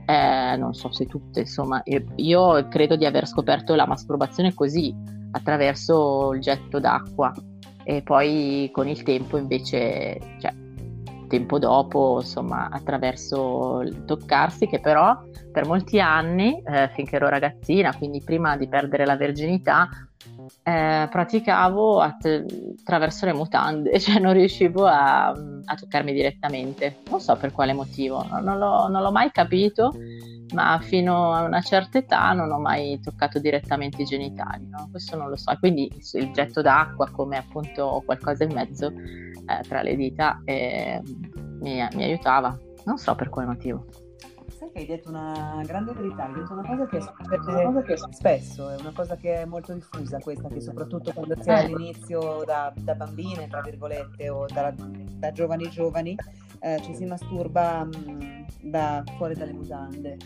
eh, 0.07 0.55
non 0.57 0.73
so 0.73 0.91
se 0.91 1.05
tutte, 1.05 1.41
insomma, 1.41 1.83
io, 2.15 2.67
credo 2.67 2.95
di 2.95 3.05
aver 3.05 3.27
scoperto 3.27 3.75
la 3.75 3.85
masturbazione 3.85 4.55
così, 4.55 4.91
attraverso 5.33 6.33
il 6.33 6.41
getto 6.41 6.79
d'acqua 6.79 7.31
e 7.83 8.01
poi 8.01 8.71
con 8.73 8.87
il 8.87 9.03
tempo 9.03 9.37
invece, 9.37 10.17
cioè, 10.39 10.51
tempo 11.27 11.59
dopo, 11.59 12.21
insomma, 12.21 12.69
attraverso 12.71 13.81
il 13.81 14.03
toccarsi 14.05 14.65
che 14.65 14.79
però 14.79 15.15
per 15.51 15.67
molti 15.67 15.99
anni, 15.99 16.59
eh, 16.63 16.89
finché 16.95 17.17
ero 17.17 17.29
ragazzina, 17.29 17.95
quindi 17.95 18.23
prima 18.23 18.57
di 18.57 18.67
perdere 18.67 19.05
la 19.05 19.15
verginità, 19.15 19.87
eh, 20.63 21.07
praticavo 21.09 22.01
att- 22.01 22.45
attraverso 22.79 23.25
le 23.25 23.33
mutande, 23.33 23.97
cioè 23.99 24.19
non 24.19 24.33
riuscivo 24.33 24.85
a, 24.85 25.27
a, 25.29 25.75
toccarmi 25.75 26.13
direttamente. 26.13 26.97
Non 27.09 27.19
so 27.19 27.35
per 27.35 27.51
quale 27.51 27.73
motivo, 27.73 28.25
non 28.41 28.57
l'ho, 28.57 28.87
non 28.87 29.01
l'ho, 29.01 29.11
mai 29.11 29.31
capito, 29.31 29.93
ma 30.53 30.79
fino 30.81 31.33
a 31.33 31.43
una 31.43 31.61
certa 31.61 31.97
età 31.97 32.33
non 32.33 32.51
ho 32.51 32.59
mai 32.59 32.99
toccato 32.99 33.39
direttamente 33.39 34.01
i 34.01 34.05
genitali, 34.05 34.67
no? 34.67 34.87
questo 34.91 35.15
non 35.15 35.29
lo 35.29 35.35
so. 35.35 35.55
Quindi 35.59 35.91
il 36.13 36.31
getto 36.31 36.61
d'acqua 36.61 37.09
come 37.09 37.37
appunto 37.37 38.01
qualcosa 38.05 38.43
in 38.43 38.53
mezzo 38.53 38.87
eh, 38.87 39.67
tra 39.67 39.81
le 39.81 39.95
dita 39.95 40.41
eh, 40.45 41.01
mi, 41.59 41.87
mi 41.93 42.03
aiutava, 42.03 42.57
non 42.85 42.97
so 42.97 43.15
per 43.15 43.29
quale 43.29 43.47
motivo 43.47 43.85
sai 44.61 44.71
che 44.71 44.79
hai 44.79 44.85
detto 44.85 45.09
una 45.09 45.63
grande 45.65 45.91
verità, 45.93 46.25
hai 46.25 46.33
detto 46.33 46.53
una 46.53 46.67
cosa 46.67 46.85
che, 46.85 46.97
una 46.97 47.63
cosa 47.63 47.81
che 47.81 47.97
spesso 48.11 48.69
è 48.69 48.75
una 48.79 48.91
cosa 48.93 49.15
che 49.15 49.41
è 49.41 49.45
molto 49.45 49.73
diffusa 49.73 50.19
questa, 50.19 50.47
che 50.49 50.61
soprattutto 50.61 51.11
quando 51.13 51.35
si 51.41 51.49
è 51.49 51.53
eh. 51.53 51.59
all'inizio 51.63 52.43
da, 52.45 52.71
da 52.75 52.93
bambine, 52.93 53.47
tra 53.47 53.61
virgolette, 53.61 54.29
o 54.29 54.45
da, 54.45 54.71
da 54.77 55.31
giovani 55.31 55.67
giovani, 55.69 56.15
eh, 56.59 56.79
ci 56.83 56.93
si 56.93 57.05
masturba 57.05 57.85
mh, 57.85 57.89
mm, 58.11 58.69
da 58.69 59.03
fuori 59.17 59.33
dalle 59.33 59.53
mutande. 59.53 60.17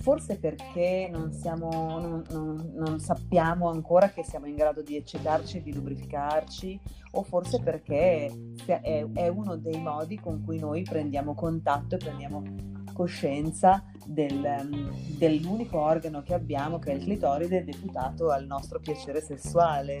forse 0.00 0.38
perché 0.38 1.08
non, 1.10 1.32
siamo, 1.32 1.70
non, 1.98 2.22
non, 2.30 2.72
non, 2.74 3.00
sappiamo 3.00 3.68
ancora 3.68 4.08
che 4.08 4.24
siamo 4.24 4.46
in 4.46 4.54
grado 4.54 4.82
di 4.82 4.96
eccitarci, 4.96 5.62
di 5.62 5.74
lubrificarci, 5.74 6.80
o 7.12 7.22
forse 7.22 7.60
perché 7.60 8.30
è, 8.64 9.06
è 9.12 9.28
uno 9.28 9.56
dei 9.56 9.80
modi 9.80 10.18
con 10.18 10.42
cui 10.42 10.58
noi 10.58 10.82
prendiamo 10.82 11.34
contatto 11.34 11.94
e 11.96 11.98
prendiamo 11.98 12.72
coscienza 12.94 13.84
del, 14.06 14.90
dell'unico 15.18 15.78
organo 15.78 16.22
che 16.22 16.32
abbiamo, 16.32 16.78
che 16.78 16.92
è 16.92 16.94
il 16.94 17.02
clitoride, 17.02 17.64
deputato 17.64 18.30
al 18.30 18.46
nostro 18.46 18.80
piacere 18.80 19.20
sessuale 19.20 19.98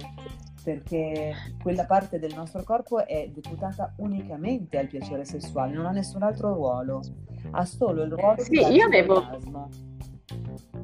perché 0.64 1.34
quella 1.62 1.84
parte 1.84 2.18
del 2.18 2.34
nostro 2.34 2.62
corpo 2.62 3.06
è 3.06 3.28
deputata 3.32 3.92
unicamente 3.98 4.78
al 4.78 4.86
piacere 4.86 5.26
sessuale, 5.26 5.74
non 5.74 5.84
ha 5.84 5.90
nessun 5.90 6.22
altro 6.22 6.54
ruolo, 6.54 7.02
ha 7.50 7.64
solo 7.66 8.02
il 8.02 8.10
ruolo 8.10 8.42
sì, 8.42 8.50
di 8.50 8.76
io 8.76 8.86
avevo... 8.86 9.22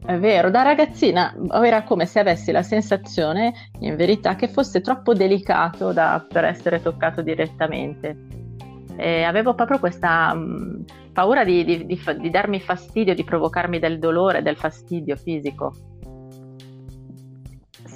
È 0.04 0.18
vero, 0.18 0.50
da 0.50 0.62
ragazzina 0.62 1.34
era 1.62 1.82
come 1.84 2.04
se 2.04 2.20
avessi 2.20 2.52
la 2.52 2.62
sensazione, 2.62 3.52
in 3.80 3.96
verità, 3.96 4.34
che 4.34 4.48
fosse 4.48 4.80
troppo 4.80 5.14
delicato 5.14 5.92
da, 5.92 6.24
per 6.26 6.44
essere 6.44 6.82
toccato 6.82 7.22
direttamente. 7.22 8.16
E 9.00 9.22
avevo 9.22 9.54
proprio 9.54 9.78
questa 9.78 10.34
mh, 10.34 10.84
paura 11.12 11.44
di, 11.44 11.64
di, 11.64 11.86
di, 11.86 12.00
di 12.20 12.30
darmi 12.30 12.60
fastidio, 12.60 13.14
di 13.14 13.24
provocarmi 13.24 13.78
del 13.78 13.98
dolore, 13.98 14.42
del 14.42 14.56
fastidio 14.56 15.16
fisico. 15.16 15.89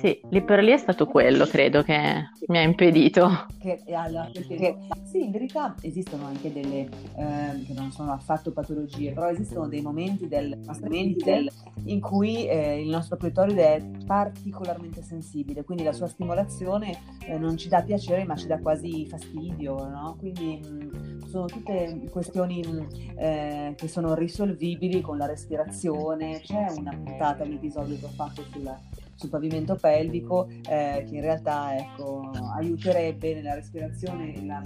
Sì, 0.05 0.21
lì 0.29 0.43
per 0.43 0.63
lì 0.63 0.71
è 0.71 0.77
stato 0.77 1.07
quello, 1.07 1.47
credo, 1.47 1.83
che 1.83 2.29
mi 2.49 2.59
ha 2.59 2.61
impedito. 2.61 3.47
Che, 3.59 3.81
allora, 3.95 4.29
perché, 4.31 4.77
sì, 5.03 5.25
in 5.25 5.31
verità 5.31 5.75
esistono 5.81 6.27
anche 6.27 6.53
delle, 6.53 6.81
eh, 7.17 7.65
che 7.65 7.73
non 7.73 7.91
sono 7.91 8.13
affatto 8.13 8.53
patologie, 8.53 9.15
però 9.15 9.31
esistono 9.31 9.67
dei 9.67 9.81
momenti 9.81 10.29
del, 10.29 10.59
momenti 10.83 11.25
del, 11.25 11.51
in 11.85 12.03
cui 12.03 12.47
eh, 12.47 12.83
il 12.83 12.91
nostro 12.91 13.17
clitoride 13.17 13.77
è 13.77 13.83
particolarmente 14.05 15.01
sensibile, 15.01 15.65
quindi 15.65 15.85
la 15.85 15.95
sua 15.95 16.09
stimolazione 16.09 16.99
eh, 17.27 17.39
non 17.39 17.57
ci 17.57 17.71
dà 17.71 17.81
piacere 17.81 18.25
ma 18.25 18.37
ci 18.37 18.47
dà 18.47 18.59
quasi 18.59 19.07
fastidio, 19.07 19.89
no? 19.89 20.17
Quindi 20.19 20.61
mh, 20.63 21.29
sono 21.29 21.47
tutte 21.47 22.03
questioni 22.11 22.61
mh, 22.61 22.87
eh, 23.17 23.75
che 23.75 23.89
sono 23.89 24.13
risolvibili 24.13 25.01
con 25.01 25.17
la 25.17 25.25
respirazione. 25.25 26.41
C'è 26.41 26.67
una 26.77 26.91
puntata, 26.91 27.43
un 27.45 27.53
episodio 27.53 27.97
che 27.97 28.05
ho 28.05 28.11
fatto 28.11 28.43
sulla 28.53 28.79
sul 29.15 29.31
pavimento 29.31 29.77
pelvico 29.77 30.49
eh, 30.49 31.05
che 31.07 31.15
in 31.15 31.21
realtà 31.21 31.77
ecco, 31.77 32.31
aiuterebbe 32.57 33.35
nella 33.35 33.55
respirazione 33.55 34.45
la, 34.45 34.63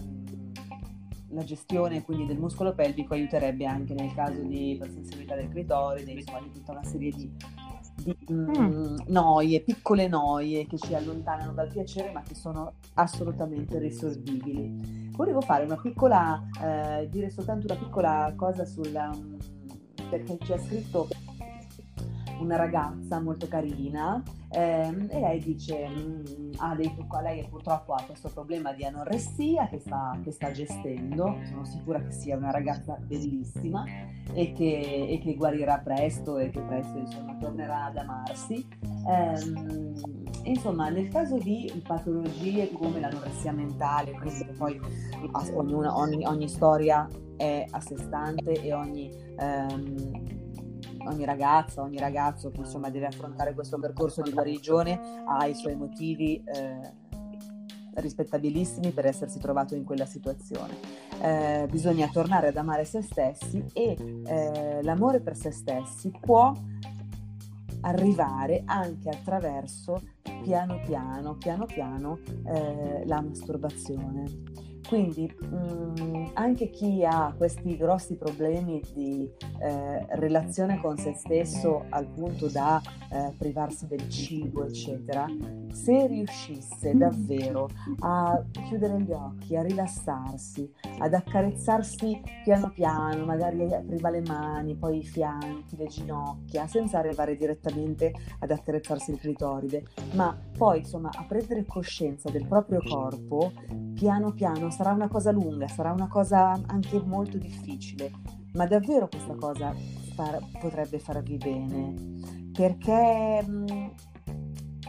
la 1.31 1.45
gestione 1.45 2.03
quindi 2.03 2.27
del 2.27 2.39
muscolo 2.39 2.75
pelvico 2.75 3.15
aiuterebbe 3.15 3.67
anche 3.67 3.95
nel 3.95 4.13
caso 4.15 4.41
di 4.43 4.73
ipersensibilità 4.73 5.35
del 5.35 5.49
clitoride, 5.49 6.13
insomma 6.13 6.41
di 6.41 6.53
tutta 6.53 6.73
una 6.73 6.85
serie 6.85 7.13
di, 7.13 7.31
di 8.03 8.17
mm. 8.33 8.51
mm. 8.57 8.97
noie, 9.09 9.61
piccole 9.61 10.09
noie 10.09 10.67
che 10.67 10.79
ci 10.79 10.95
allontanano 10.95 11.53
dal 11.53 11.69
piacere 11.69 12.11
ma 12.13 12.23
che 12.23 12.35
sono 12.35 12.75
assolutamente 12.95 13.79
risolvibili. 13.79 15.11
Volevo 15.13 15.41
fare 15.41 15.65
una 15.65 15.77
piccola, 15.77 16.43
eh, 16.63 17.09
dire 17.11 17.31
soltanto 17.31 17.67
una 17.71 17.77
piccola 17.77 18.33
cosa 18.37 18.65
sulla, 18.65 19.11
um, 19.13 19.37
perché 20.09 20.39
ci 20.45 20.53
ha 20.53 20.59
scritto 20.59 21.09
una 22.41 22.57
ragazza 22.57 23.21
molto 23.21 23.49
carina 23.49 24.23
ehm, 24.51 25.09
e 25.11 25.21
lei 25.21 25.41
dice 25.41 25.89
ha 26.57 26.75
dei, 26.75 26.95
lei 27.23 27.47
purtroppo 27.49 27.93
ha 27.95 28.03
questo 28.05 28.29
problema 28.29 28.73
di 28.73 28.85
anoressia 28.85 29.69
che 29.69 29.79
sta, 29.79 30.19
che 30.23 30.31
sta, 30.31 30.51
gestendo 30.51 31.39
sono 31.45 31.65
sicura 31.65 32.03
che 32.03 32.11
sia 32.11 32.37
una 32.37 32.51
ragazza 32.51 32.97
bellissima 32.97 33.85
e 34.33 34.53
che, 34.53 35.07
e 35.09 35.19
che 35.23 35.35
guarirà 35.35 35.79
presto 35.79 36.39
e 36.39 36.51
che 36.51 36.61
presto 36.61 36.99
insomma 36.99 37.37
tornerà 37.37 37.85
ad 37.87 37.97
amarsi. 37.97 38.67
Ehm, 39.09 39.95
insomma 40.45 40.89
nel 40.89 41.09
caso 41.09 41.39
di 41.39 41.71
patologie 41.87 42.71
come 42.73 43.01
l'anoressia 43.01 43.53
mentale 43.53 44.13
quindi 44.13 44.47
poi 44.57 44.81
ognuna, 45.55 45.97
ogni, 45.97 46.25
ogni 46.25 46.49
storia 46.49 47.09
è 47.37 47.65
a 47.71 47.81
sé 47.81 47.97
stante 47.99 48.53
e 48.53 48.73
ogni 48.73 49.11
ehm, 49.39 50.28
ogni 51.09 51.25
ragazza, 51.25 51.83
ogni 51.83 51.99
ragazzo 51.99 52.51
che 52.51 52.61
insomma 52.61 52.91
deve 52.91 53.07
affrontare 53.07 53.55
questo 53.55 53.79
percorso 53.79 54.23
di 54.23 54.31
guarigione 54.31 55.23
ha 55.27 55.47
i 55.47 55.55
suoi 55.55 55.75
motivi 55.77 56.43
eh, 56.45 57.07
rispettabilissimi 57.95 58.93
per 58.93 59.07
essersi 59.07 59.39
trovato 59.39 59.75
in 59.75 59.85
quella 59.85 60.07
situazione. 60.07 60.77
Eh, 61.21 61.67
bisogna 61.71 62.09
tornare 62.09 62.49
ad 62.49 62.57
amare 62.57 62.85
se 62.85 63.03
stessi 63.03 63.65
e 63.73 63.97
eh, 64.25 64.83
l'amore 64.83 65.21
per 65.21 65.37
se 65.37 65.51
stessi 65.51 66.13
può 66.21 66.53
arrivare 67.81 68.63
anche 68.65 69.09
attraverso 69.09 70.01
piano 70.43 70.81
piano, 70.85 71.37
piano 71.37 71.67
piano 71.67 72.19
eh, 72.47 73.05
la 73.07 73.21
masturbazione. 73.21 74.68
Quindi 74.89 75.31
mh, 75.39 76.01
mm, 76.01 76.27
anche 76.33 76.71
chi 76.71 77.05
ha 77.05 77.35
questi 77.37 77.77
grossi 77.77 78.17
problemi 78.17 78.81
di 78.95 79.31
eh, 79.61 80.07
relazione 80.17 80.81
con 80.81 80.97
se 80.97 81.13
stesso 81.13 81.85
al 81.91 82.07
punto 82.07 82.49
da 82.49 82.81
eh, 83.11 83.33
privarsi 83.37 83.87
del 83.87 84.09
cibo, 84.09 84.65
eccetera, 84.65 85.27
se 85.73 86.07
riuscisse 86.07 86.95
davvero 86.95 87.69
a 88.01 88.43
chiudere 88.51 89.01
gli 89.03 89.13
occhi, 89.13 89.57
a 89.57 89.63
rilassarsi, 89.63 90.71
ad 90.99 91.13
accarezzarsi 91.13 92.21
piano 92.45 92.71
piano, 92.71 93.27
magari 93.27 93.67
prima 93.87 94.09
le 94.09 94.23
mani, 94.23 94.75
poi 94.75 94.99
i 94.99 95.05
fianchi, 95.05 95.77
le 95.77 95.87
ginocchia, 95.87 96.67
senza 96.67 96.99
arrivare 96.99 97.37
direttamente 97.37 98.13
ad 98.39 98.51
accarezzarsi 98.51 99.11
il 99.11 99.19
clitoride, 99.19 99.85
ma 100.13 100.37
poi 100.57 100.79
insomma 100.79 101.11
a 101.13 101.25
prendere 101.25 101.67
coscienza 101.67 102.31
del 102.31 102.47
proprio 102.47 102.81
corpo 102.83 103.53
piano 103.95 104.33
piano 104.33 104.71
sarà 104.79 104.93
una 104.93 105.09
cosa 105.09 105.33
lunga, 105.33 105.67
sarà 105.67 105.91
una 105.91 106.07
cosa 106.07 106.53
anche 106.67 107.03
molto 107.05 107.37
difficile, 107.37 108.13
ma 108.53 108.65
davvero 108.65 109.09
questa 109.09 109.35
cosa 109.35 109.75
far, 110.15 110.39
potrebbe 110.61 111.01
farvi 111.01 111.37
bene, 111.37 111.95
perché 112.53 113.43
mh, 113.43 113.65
mm, 113.65 113.87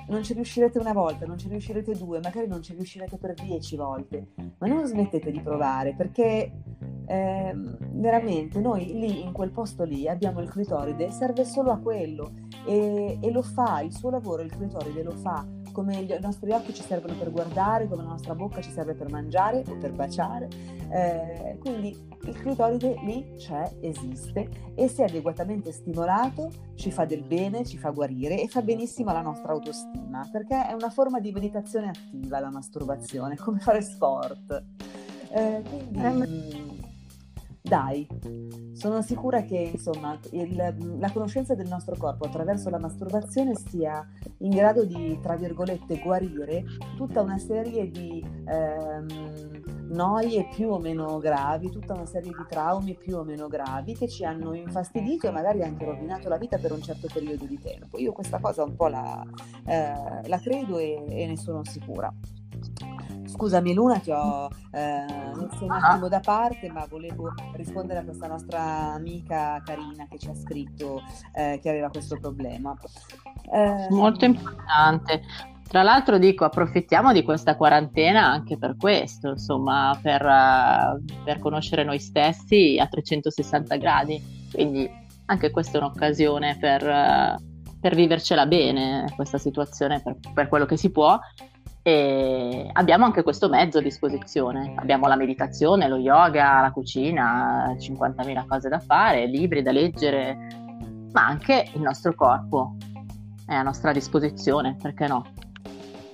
non 0.10 0.24
ci 0.24 0.34
riuscirete 0.34 0.78
una 0.78 0.94
volta, 0.94 1.26
non 1.26 1.40
ci 1.40 1.50
riuscirete 1.50 1.96
due, 1.96 2.20
magari 2.20 2.46
non 2.46 2.62
ci 2.62 2.76
riuscirete 2.76 3.18
per 3.18 3.34
dieci 3.34 3.76
volte, 3.76 4.28
ma 4.60 4.68
non 4.68 4.86
smettete 4.86 5.32
di 5.32 5.42
provare, 5.42 5.96
perché 5.96 6.52
eh, 7.08 7.52
veramente 7.56 8.60
noi 8.60 8.94
lì, 8.94 9.24
in 9.24 9.32
quel 9.32 9.50
posto 9.50 9.86
lì, 9.86 10.08
abbiamo 10.08 10.40
il 10.40 10.52
clitoride, 10.52 11.10
serve 11.10 11.46
solo 11.46 11.72
a 11.72 11.80
quello 11.80 12.32
e, 12.68 13.18
e 13.20 13.32
lo 13.32 13.42
fa, 13.42 13.82
il 13.82 13.92
suo 13.92 14.12
lavoro, 14.12 14.44
il 14.44 14.52
clitoride 14.52 15.02
lo 15.02 15.16
fa 15.16 15.44
come 15.72 15.96
i 15.96 16.18
nostri 16.22 16.52
occhi 16.52 16.74
ci 16.74 16.84
servono 16.84 17.14
per 17.16 17.32
guardare, 17.32 17.88
come 17.88 18.04
la 18.04 18.10
nostra 18.10 18.36
bocca 18.36 18.62
ci 18.62 18.72
serve 18.72 18.94
per 18.94 19.10
mangiare 19.10 19.64
o 19.68 19.78
per 19.78 19.94
baciare. 19.94 20.48
Eh, 20.92 21.58
quindi 21.60 21.96
il 22.24 22.34
clitoride 22.34 22.96
lì 23.04 23.34
c'è, 23.38 23.78
esiste 23.82 24.50
e 24.76 24.88
se 24.88 25.04
adeguatamente 25.04 25.72
stimolato 25.72 26.52
ci 26.76 26.92
fa 26.92 27.06
del 27.06 27.24
bene, 27.24 27.66
ci 27.66 27.78
fa 27.78 27.90
guarire 27.92 28.42
e 28.42 28.48
fa 28.48 28.62
benissimo 28.62 29.10
alla 29.12 29.22
nostra 29.22 29.52
autostima, 29.52 30.28
perché 30.32 30.68
è 30.68 30.74
una 30.74 30.90
forma 30.90 31.20
di 31.20 31.32
meditazione 31.32 31.90
attiva 31.90 32.40
la 32.40 32.50
masturbazione, 32.50 33.36
come 33.36 33.60
fare 33.60 33.82
sport. 33.82 34.64
Eh, 35.32 35.62
quindi, 35.64 36.69
dai, 37.70 38.06
sono 38.74 39.02
sicura 39.04 39.44
che 39.44 39.70
insomma, 39.74 40.20
il, 40.32 40.56
la 40.98 41.12
conoscenza 41.12 41.54
del 41.54 41.68
nostro 41.68 41.96
corpo 41.98 42.26
attraverso 42.26 42.70
la 42.70 42.80
masturbazione 42.80 43.54
sia 43.56 44.06
in 44.40 44.50
grado 44.50 44.86
di, 44.86 45.20
tra 45.22 45.36
virgolette, 45.36 46.00
guarire 46.00 46.64
tutta 46.96 47.22
una 47.22 47.38
serie 47.38 47.92
di 47.92 48.26
ehm, 48.46 49.88
noie 49.90 50.50
più 50.54 50.72
o 50.72 50.80
meno 50.80 51.20
gravi, 51.20 51.70
tutta 51.70 51.94
una 51.94 52.08
serie 52.08 52.32
di 52.36 52.46
traumi 52.48 52.96
più 52.96 53.18
o 53.18 53.24
meno 53.24 53.48
gravi 53.48 53.96
che 53.96 54.08
ci 54.08 54.26
hanno 54.26 54.54
infastidito 54.56 55.28
e 55.28 55.32
magari 55.32 55.62
anche 55.62 55.86
rovinato 55.86 56.28
la 56.28 56.38
vita 56.38 56.58
per 56.58 56.72
un 56.72 56.82
certo 56.82 57.08
periodo 57.14 57.46
di 57.46 57.60
tempo. 57.60 58.00
Io 58.00 58.12
questa 58.12 58.40
cosa 58.40 58.64
un 58.64 58.76
po' 58.76 58.88
la, 58.88 59.24
eh, 59.66 60.28
la 60.28 60.40
credo 60.40 60.80
e, 60.80 61.06
e 61.08 61.28
ne 61.28 61.38
sono 61.38 61.64
sicura. 61.64 62.12
Scusami 63.30 63.74
Luna, 63.74 64.00
ti 64.00 64.12
ho 64.12 64.50
eh, 64.72 65.06
messo 65.36 65.64
un 65.64 65.72
attimo 65.72 66.08
da 66.08 66.20
parte, 66.20 66.70
ma 66.70 66.86
volevo 66.90 67.32
rispondere 67.54 68.00
a 68.00 68.04
questa 68.04 68.28
nostra 68.28 68.94
amica 68.94 69.62
Carina 69.64 70.08
che 70.10 70.18
ci 70.18 70.30
ha 70.30 70.36
scritto 70.36 71.02
eh, 71.34 71.60
che 71.62 71.70
aveva 71.70 71.90
questo 71.90 72.18
problema. 72.20 72.76
Eh, 73.52 73.88
Molto 73.92 74.26
importante. 74.26 75.22
Tra 75.68 75.84
l'altro 75.84 76.18
dico, 76.18 76.46
approfittiamo 76.46 77.14
di 77.14 77.22
questa 77.22 77.56
quarantena 77.56 78.26
anche 78.26 78.58
per 78.58 78.76
questo, 78.76 79.30
insomma, 79.30 79.98
per, 80.02 80.26
uh, 80.26 81.24
per 81.24 81.38
conoscere 81.38 81.84
noi 81.84 82.00
stessi 82.00 82.80
a 82.80 82.88
360 82.88 83.76
gradi. 83.76 84.48
Quindi 84.52 84.90
anche 85.26 85.52
questa 85.52 85.78
è 85.78 85.82
un'occasione 85.82 86.58
per, 86.58 86.82
uh, 86.82 87.80
per 87.80 87.94
vivercela 87.94 88.48
bene, 88.48 89.14
questa 89.16 89.38
situazione, 89.38 90.02
per, 90.02 90.18
per 90.34 90.48
quello 90.48 90.66
che 90.66 90.76
si 90.76 90.90
può 90.90 91.20
e 91.90 92.70
abbiamo 92.74 93.06
anche 93.06 93.24
questo 93.24 93.50
mezzo 93.50 93.80
a 93.80 93.82
disposizione. 93.82 94.76
Abbiamo 94.78 95.08
la 95.08 95.16
meditazione, 95.16 95.88
lo 95.88 95.98
yoga, 95.98 96.62
la 96.62 96.72
cucina, 96.72 97.76
50.000 97.78 98.46
cose 98.46 98.70
da 98.70 98.80
fare, 98.80 99.26
libri 99.26 99.64
da 99.64 99.72
leggere. 99.72 100.38
ma 101.12 101.26
anche 101.26 101.68
il 101.74 101.82
nostro 101.82 102.14
corpo 102.14 102.76
è 103.48 103.56
a 103.56 103.64
nostra 103.64 103.92
disposizione, 103.92 104.78
perché 104.80 105.08
no? 105.08 105.26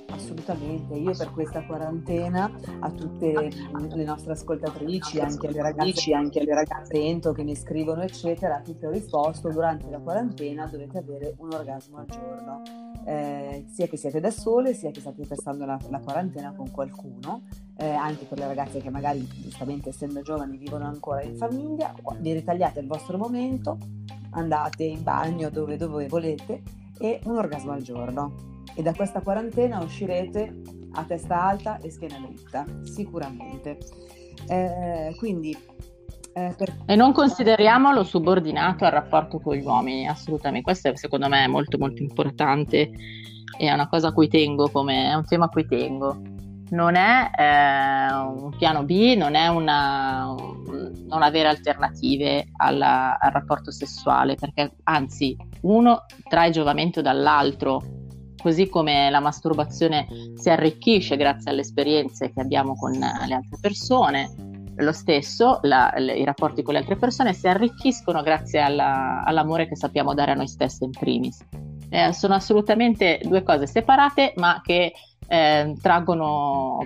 Assolutamente, 0.10 0.94
io 0.94 1.14
per 1.14 1.30
questa 1.32 1.62
quarantena 1.66 2.50
a 2.80 2.90
tutte 2.92 3.50
le 3.74 4.04
nostre 4.06 4.32
ascoltatrici, 4.32 5.20
anche 5.20 5.48
alle 5.48 5.62
ragazze, 5.62 6.14
anche 6.14 6.40
alle 6.40 6.54
ragazze 6.54 7.20
che 7.36 7.44
mi 7.44 7.56
scrivono 7.56 8.02
eccetera, 8.02 8.56
a 8.56 8.62
tutte 8.62 8.88
ho 8.88 8.92
risposto, 8.92 9.50
durante 9.50 9.90
la 9.90 10.00
quarantena 10.00 10.68
dovete 10.68 11.00
avere 11.00 11.36
un 11.38 11.52
orgasmo 11.52 11.98
al 11.98 12.06
giorno, 12.06 12.62
eh, 13.06 13.66
sia 13.72 13.88
che 13.88 13.98
siete 13.98 14.20
da 14.20 14.32
sole, 14.32 14.74
sia 14.74 14.92
che 14.92 15.00
state 15.00 15.26
passando 15.26 15.66
la, 15.66 15.80
la 15.90 16.00
quarantena 16.00 16.54
con 16.54 16.72
qualcuno, 16.72 17.44
eh, 17.78 17.88
anche 17.88 18.26
per 18.26 18.40
le 18.40 18.48
ragazze 18.48 18.80
che 18.80 18.90
magari 18.90 19.26
giustamente 19.42 19.90
essendo 19.90 20.22
giovani 20.22 20.58
vivono 20.58 20.86
ancora 20.86 21.22
in 21.22 21.38
famiglia, 21.38 21.94
vi 22.20 22.34
ritagliate 22.34 22.80
il 22.80 22.88
vostro 22.88 23.18
momento, 23.18 23.78
andate 24.32 24.84
in 24.84 25.04
bagno 25.04 25.50
dove, 25.50 25.78
dove 25.78 26.08
volete 26.08 26.62
e 26.98 27.20
un 27.26 27.38
orgasmo 27.38 27.72
al 27.72 27.82
giorno 27.82 28.54
e 28.74 28.82
da 28.82 28.94
questa 28.94 29.22
quarantena 29.22 29.82
uscirete 29.82 30.62
a 30.94 31.04
testa 31.04 31.42
alta 31.42 31.80
e 31.80 31.90
schiena 31.90 32.20
dritta, 32.20 32.66
sicuramente. 32.84 33.78
Eh, 34.48 35.14
quindi, 35.18 35.56
eh, 36.36 36.54
per... 36.58 36.76
E 36.86 36.96
non 36.96 37.14
consideriamolo 37.14 38.04
subordinato 38.04 38.86
al 38.86 38.92
rapporto 38.92 39.40
con 39.40 39.56
gli 39.56 39.64
uomini, 39.64 40.08
assolutamente. 40.08 40.64
Questo 40.64 40.90
è, 40.90 40.96
secondo 40.96 41.28
me 41.28 41.46
è 41.46 41.48
molto 41.48 41.78
molto 41.78 42.02
importante 42.02 42.92
è 43.58 43.72
una 43.72 43.88
cosa 43.88 44.10
a 44.10 44.14
cui 44.14 44.28
tengo, 44.28 44.70
come, 44.70 45.10
è 45.10 45.14
un 45.14 45.26
tema 45.26 45.46
a 45.46 45.50
cui 45.50 45.66
tengo. 45.66 46.22
Non 46.72 46.96
è 46.96 47.30
eh, 47.38 48.14
un 48.14 48.50
piano 48.58 48.84
B, 48.84 49.16
non 49.16 49.36
è 49.36 49.48
una, 49.48 50.36
non 51.08 51.22
avere 51.22 51.48
alternative 51.48 52.48
alla, 52.58 53.18
al 53.20 53.32
rapporto 53.32 53.72
sessuale, 53.72 54.36
perché 54.36 54.76
anzi 54.84 55.38
uno 55.62 56.06
trae 56.28 56.50
giovamento 56.50 57.02
dall'altro 57.02 57.82
così 58.42 58.68
come 58.68 59.10
la 59.10 59.20
masturbazione 59.20 60.08
si 60.36 60.50
arricchisce 60.52 61.18
grazie 61.18 61.50
alle 61.50 61.62
esperienze 61.62 62.32
che 62.32 62.42
abbiamo 62.42 62.76
con 62.76 62.92
le 62.92 63.34
altre 63.34 63.58
persone, 63.60 64.30
lo 64.78 64.92
stesso, 64.92 65.60
la, 65.64 65.94
le, 65.98 66.16
i 66.16 66.24
rapporti 66.24 66.62
con 66.62 66.74
le 66.74 66.80
altre 66.80 66.98
persone 66.98 67.34
si 67.34 67.48
arricchiscono 67.48 68.22
grazie 68.22 68.60
alla, 68.60 69.24
all'amore 69.24 69.68
che 69.68 69.76
sappiamo 69.76 70.14
dare 70.14 70.32
a 70.32 70.36
noi 70.36 70.48
stessi 70.48 70.84
in 70.84 70.92
primis. 70.92 71.44
Eh, 71.90 72.12
sono 72.14 72.34
assolutamente 72.34 73.20
due 73.24 73.44
cose 73.44 73.68
separate 73.68 74.34
ma 74.38 74.60
che 74.64 74.94
eh, 75.28 75.76
traggono 75.82 76.80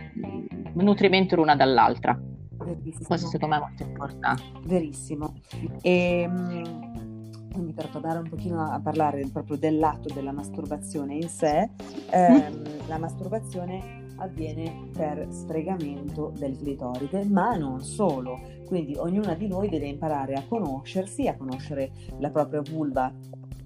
nutrimento 0.73 1.35
l'una 1.35 1.55
dall'altra. 1.55 2.19
Verissimo. 2.57 3.07
Questo 3.07 3.27
secondo 3.27 3.55
me 3.55 3.61
è 3.61 3.65
molto 3.65 3.83
importante. 3.83 4.43
Verissimo. 4.65 5.33
E, 5.81 6.21
ehm, 6.21 7.49
quindi 7.51 7.73
per 7.73 7.87
tornare 7.87 8.19
un 8.19 8.29
pochino 8.29 8.61
a 8.61 8.79
parlare 8.79 9.27
proprio 9.31 9.57
dell'atto 9.57 10.13
della 10.13 10.31
masturbazione 10.31 11.15
in 11.15 11.27
sé, 11.27 11.69
ehm, 12.11 12.87
la 12.87 12.97
masturbazione 12.97 13.98
avviene 14.19 14.89
per 14.91 15.27
sfregamento 15.31 16.31
del 16.37 16.57
clitoride, 16.57 17.25
ma 17.25 17.55
non 17.55 17.81
solo. 17.81 18.39
Quindi 18.65 18.95
ognuna 18.95 19.33
di 19.33 19.47
noi 19.47 19.69
deve 19.69 19.87
imparare 19.87 20.33
a 20.35 20.43
conoscersi, 20.47 21.27
a 21.27 21.35
conoscere 21.35 21.91
la 22.19 22.29
propria 22.29 22.61
vulva 22.61 23.11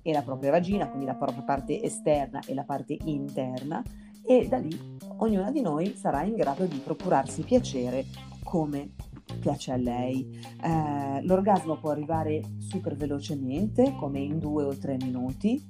e 0.02 0.12
la 0.12 0.22
propria 0.22 0.52
vagina, 0.52 0.88
quindi 0.88 1.06
la 1.06 1.16
propria 1.16 1.44
parte 1.44 1.82
esterna 1.82 2.42
e 2.46 2.54
la 2.54 2.64
parte 2.64 2.98
interna, 3.06 3.82
e 4.26 4.48
da 4.48 4.58
lì 4.58 4.78
ognuna 5.18 5.52
di 5.52 5.62
noi 5.62 5.96
sarà 5.96 6.24
in 6.24 6.36
grado 6.36 6.66
di 6.66 6.78
procurarsi 6.78 7.44
piacere 7.44 8.06
come 8.44 8.92
piace 9.40 9.72
a 9.72 9.78
lei. 9.78 10.40
Eh, 10.62 11.22
l'orgasmo 11.24 11.78
può 11.78 11.92
arrivare 11.92 12.42
super 12.60 12.96
velocemente, 12.96 13.96
come 13.98 14.20
in 14.20 14.40
due 14.40 14.64
o 14.64 14.78
tre 14.78 14.98
minuti, 15.02 15.62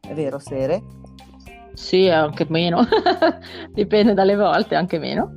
è 0.00 0.14
vero 0.14 0.38
Sere? 0.38 0.82
Sì, 1.74 2.08
anche 2.08 2.46
meno, 2.48 2.86
dipende 3.72 4.14
dalle 4.14 4.36
volte, 4.36 4.74
anche 4.74 4.98
meno. 4.98 5.34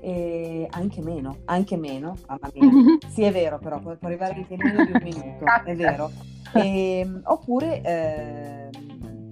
E 0.00 0.68
anche 0.70 1.02
meno, 1.02 1.38
anche 1.46 1.76
meno, 1.76 2.16
mamma 2.26 2.50
mia. 2.54 2.98
sì 3.08 3.22
è 3.22 3.32
vero 3.32 3.58
però, 3.58 3.80
può, 3.80 3.96
arrivare 4.00 4.34
anche 4.34 4.56
meno 4.56 4.84
di 4.84 4.92
un 4.92 5.00
minuto, 5.02 5.44
è 5.64 5.74
vero. 5.74 6.10
E, 6.52 6.98
ehm, 7.00 7.22
oppure 7.24 7.82
eh, 7.82 8.70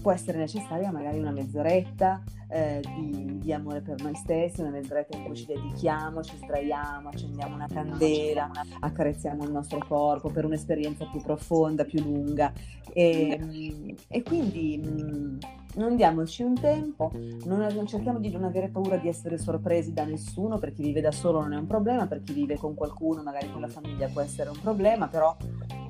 può 0.02 0.12
essere 0.12 0.38
necessaria 0.38 0.90
magari 0.90 1.18
una 1.18 1.30
mezz'oretta, 1.30 2.22
eh, 2.54 2.80
di, 2.94 3.38
di, 3.40 3.52
amore 3.52 3.80
per 3.80 4.00
noi 4.00 4.14
stessi, 4.14 4.62
mezz'oretta 4.62 5.16
in 5.16 5.24
cui 5.24 5.34
ci 5.34 5.44
dedichiamo, 5.44 6.22
ci 6.22 6.36
sdraiamo, 6.36 7.08
accendiamo 7.08 7.56
una 7.56 7.66
candela, 7.66 8.48
accarezziamo 8.78 9.42
il 9.42 9.50
nostro 9.50 9.84
corpo 9.84 10.30
per 10.30 10.44
un'esperienza 10.44 11.04
più 11.06 11.20
profonda, 11.20 11.84
più 11.84 12.00
lunga. 12.00 12.52
E, 12.92 13.96
e 14.06 14.22
quindi 14.22 14.80
mm, 14.86 15.38
non 15.74 15.96
diamoci 15.96 16.44
un 16.44 16.54
tempo, 16.54 17.10
non, 17.44 17.66
non, 17.74 17.88
cerchiamo 17.88 18.20
di 18.20 18.30
non 18.30 18.44
avere 18.44 18.68
paura 18.68 18.98
di 18.98 19.08
essere 19.08 19.36
sorpresi 19.36 19.92
da 19.92 20.04
nessuno, 20.04 20.58
per 20.58 20.72
chi 20.72 20.82
vive 20.82 21.00
da 21.00 21.10
solo 21.10 21.40
non 21.40 21.54
è 21.54 21.56
un 21.56 21.66
problema, 21.66 22.06
per 22.06 22.22
chi 22.22 22.34
vive 22.34 22.56
con 22.56 22.74
qualcuno, 22.74 23.24
magari 23.24 23.50
con 23.50 23.62
la 23.62 23.68
famiglia 23.68 24.06
può 24.06 24.20
essere 24.20 24.50
un 24.50 24.60
problema, 24.60 25.08
però 25.08 25.36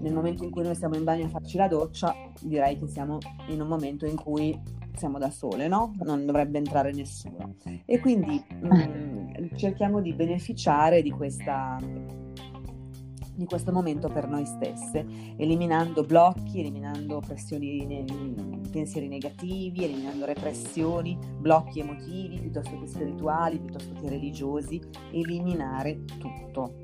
nel 0.00 0.14
momento 0.14 0.44
in 0.44 0.50
cui 0.50 0.62
noi 0.62 0.74
siamo 0.74 0.96
in 0.96 1.04
bagno 1.04 1.26
a 1.26 1.28
farci 1.28 1.58
la 1.58 1.68
doccia, 1.68 2.14
direi 2.40 2.78
che 2.78 2.86
siamo 2.86 3.18
in 3.48 3.60
un 3.60 3.68
momento 3.68 4.06
in 4.06 4.16
cui 4.16 4.82
siamo 4.96 5.18
da 5.18 5.30
sole, 5.30 5.68
no? 5.68 5.94
Non 6.02 6.24
dovrebbe 6.24 6.58
entrare 6.58 6.92
nessuno. 6.92 7.56
E 7.84 7.98
quindi 8.00 8.42
mh, 8.48 8.66
mm, 8.66 9.56
cerchiamo 9.56 10.00
di 10.00 10.12
beneficiare 10.12 11.02
di, 11.02 11.10
questa, 11.10 11.78
di 13.34 13.44
questo 13.44 13.72
momento 13.72 14.08
per 14.08 14.28
noi 14.28 14.46
stesse, 14.46 15.04
eliminando 15.36 16.04
blocchi, 16.04 16.60
eliminando 16.60 17.20
pressioni, 17.20 18.04
pensieri 18.70 19.08
negativi, 19.08 19.84
eliminando 19.84 20.24
repressioni, 20.24 21.18
blocchi 21.38 21.80
emotivi 21.80 22.40
piuttosto 22.40 22.78
che 22.78 22.86
spirituali, 22.86 23.58
piuttosto 23.58 23.92
che 24.00 24.08
religiosi, 24.08 24.80
eliminare 25.12 26.04
tutto. 26.04 26.82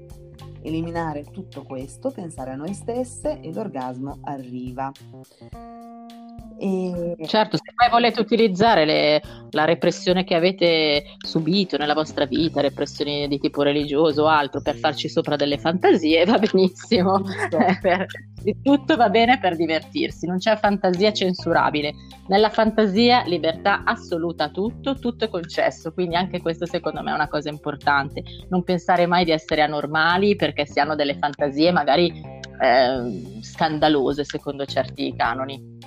Eliminare 0.63 1.25
tutto 1.25 1.63
questo, 1.63 2.11
pensare 2.11 2.51
a 2.51 2.55
noi 2.55 2.75
stesse 2.75 3.41
e 3.41 3.51
l'orgasmo 3.51 4.19
arriva. 4.23 4.93
E... 6.63 7.17
Certo, 7.27 7.57
se 7.57 7.73
poi 7.75 7.89
volete 7.89 8.21
utilizzare 8.21 8.85
le, 8.85 9.23
la 9.53 9.65
repressione 9.65 10.25
che 10.25 10.35
avete 10.35 11.17
subito 11.17 11.79
nella 11.79 11.95
vostra 11.95 12.27
vita, 12.27 12.61
repressioni 12.61 13.27
di 13.29 13.39
tipo 13.39 13.63
religioso 13.63 14.25
o 14.25 14.27
altro, 14.27 14.61
per 14.61 14.77
farci 14.77 15.09
sopra 15.09 15.37
delle 15.37 15.57
fantasie, 15.57 16.23
va 16.27 16.39
benissimo. 16.39 17.23
Eh, 17.27 17.79
per, 17.81 18.05
di 18.43 18.61
tutto 18.63 18.97
va 18.97 19.09
bene 19.09 19.39
per 19.39 19.57
divertirsi, 19.57 20.27
non 20.27 20.37
c'è 20.37 20.59
fantasia 20.59 21.13
censurabile. 21.13 21.95
Nella 22.29 22.51
fantasia 22.51 23.25
libertà 23.25 23.83
assoluta 23.85 24.51
tutto, 24.51 24.99
tutto 24.99 25.25
è 25.25 25.29
concesso, 25.29 25.93
quindi 25.93 26.15
anche 26.15 26.43
questo 26.43 26.67
secondo 26.67 27.03
me 27.03 27.11
è 27.11 27.15
una 27.15 27.29
cosa 27.29 27.49
importante. 27.49 28.23
Non 28.51 28.65
pensare 28.65 29.07
mai 29.07 29.25
di 29.25 29.31
essere 29.31 29.63
anormali 29.63 30.37
perché 30.37 30.67
si 30.67 30.79
hanno 30.79 30.95
delle 30.95 31.17
fantasie 31.17 31.73
magari 31.73 32.09
eh, 32.61 33.41
scandalose 33.41 34.25
secondo 34.25 34.67
certi 34.67 35.15
canoni. 35.17 35.79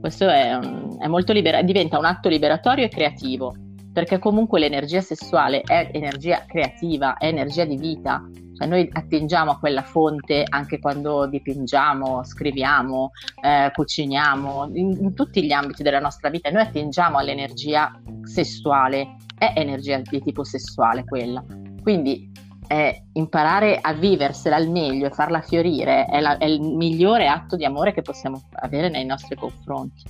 Questo 0.00 0.28
è, 0.28 0.58
è 0.98 1.06
molto 1.06 1.32
libera- 1.32 1.62
diventa 1.62 1.98
un 1.98 2.04
atto 2.04 2.28
liberatorio 2.28 2.84
e 2.84 2.88
creativo, 2.88 3.54
perché 3.92 4.18
comunque 4.18 4.60
l'energia 4.60 5.00
sessuale 5.00 5.60
è 5.62 5.90
energia 5.92 6.44
creativa, 6.46 7.16
è 7.16 7.26
energia 7.26 7.64
di 7.64 7.76
vita. 7.76 8.22
Cioè 8.56 8.66
noi 8.66 8.88
attingiamo 8.92 9.52
a 9.52 9.58
quella 9.58 9.82
fonte 9.82 10.44
anche 10.48 10.80
quando 10.80 11.26
dipingiamo, 11.26 12.24
scriviamo, 12.24 13.10
eh, 13.42 13.70
cuciniamo, 13.72 14.70
in, 14.74 14.98
in 15.00 15.14
tutti 15.14 15.44
gli 15.44 15.52
ambiti 15.52 15.82
della 15.82 16.00
nostra 16.00 16.28
vita. 16.28 16.50
Noi 16.50 16.62
attingiamo 16.62 17.18
all'energia 17.18 17.92
sessuale, 18.22 19.16
è 19.36 19.52
energia 19.54 19.98
di 19.98 20.20
tipo 20.20 20.42
sessuale 20.42 21.04
quella. 21.04 21.44
Quindi 21.82 22.30
eh, 22.68 23.04
imparare 23.14 23.78
a 23.80 23.92
viversela 23.94 24.56
al 24.56 24.68
meglio 24.68 25.06
e 25.06 25.10
farla 25.10 25.40
fiorire 25.40 26.04
è, 26.04 26.20
la, 26.20 26.36
è, 26.36 26.44
il 26.44 26.60
migliore 26.60 27.26
atto 27.26 27.56
di 27.56 27.64
amore 27.64 27.92
che 27.92 28.02
possiamo 28.02 28.42
avere 28.52 28.88
nei 28.88 29.04
nostri 29.04 29.34
confronti. 29.36 30.04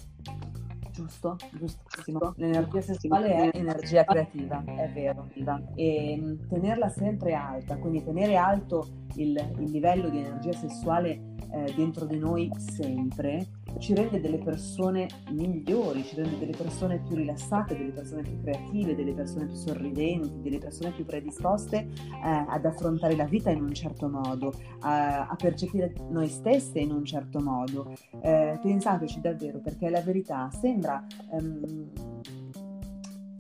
Giusto, 0.91 1.37
giustissimo. 1.53 2.35
L'energia 2.37 2.81
sessuale 2.81 3.29
è 3.29 3.57
energia 3.57 4.03
creativa, 4.05 4.63
è 4.65 4.91
vero. 4.93 5.29
E 5.77 6.19
mm, 6.21 6.49
tenerla 6.49 6.89
sempre 6.89 7.35
alta, 7.35 7.77
quindi 7.77 8.03
tenere 8.03 8.35
alto 8.35 8.89
il, 9.15 9.37
il 9.59 9.71
livello 9.71 10.09
di 10.09 10.19
energia 10.19 10.53
sessuale 10.53 11.37
eh, 11.53 11.73
dentro 11.77 12.05
di 12.05 12.19
noi 12.19 12.51
sempre, 12.57 13.47
ci 13.79 13.95
rende 13.95 14.21
delle 14.21 14.39
persone 14.39 15.09
migliori, 15.31 16.05
ci 16.05 16.17
rende 16.17 16.39
delle 16.39 16.57
persone 16.57 17.01
più 17.01 17.17
rilassate, 17.17 17.77
delle 17.77 17.93
persone 17.93 18.23
più 18.23 18.41
creative, 18.41 18.95
delle 18.95 19.13
persone 19.13 19.47
più 19.47 19.55
sorridenti, 19.55 20.41
delle 20.43 20.59
persone 20.59 20.91
più 20.91 21.05
predisposte 21.05 21.77
eh, 21.79 22.45
ad 22.49 22.65
affrontare 22.65 23.17
la 23.17 23.25
vita 23.25 23.51
in 23.51 23.63
un 23.63 23.73
certo 23.73 24.09
modo, 24.09 24.53
a, 24.81 25.27
a 25.27 25.37
percepire 25.37 25.95
noi 26.11 26.29
stesse 26.29 26.79
in 26.81 26.93
un 26.93 27.05
certo 27.05 27.41
modo. 27.41 27.93
Eh, 28.21 28.59
pensateci 28.61 29.21
davvero 29.21 29.59
perché 29.61 29.89
la 29.89 30.01
verità 30.01 30.51
sembra... 30.51 31.05
Um, 31.31 31.91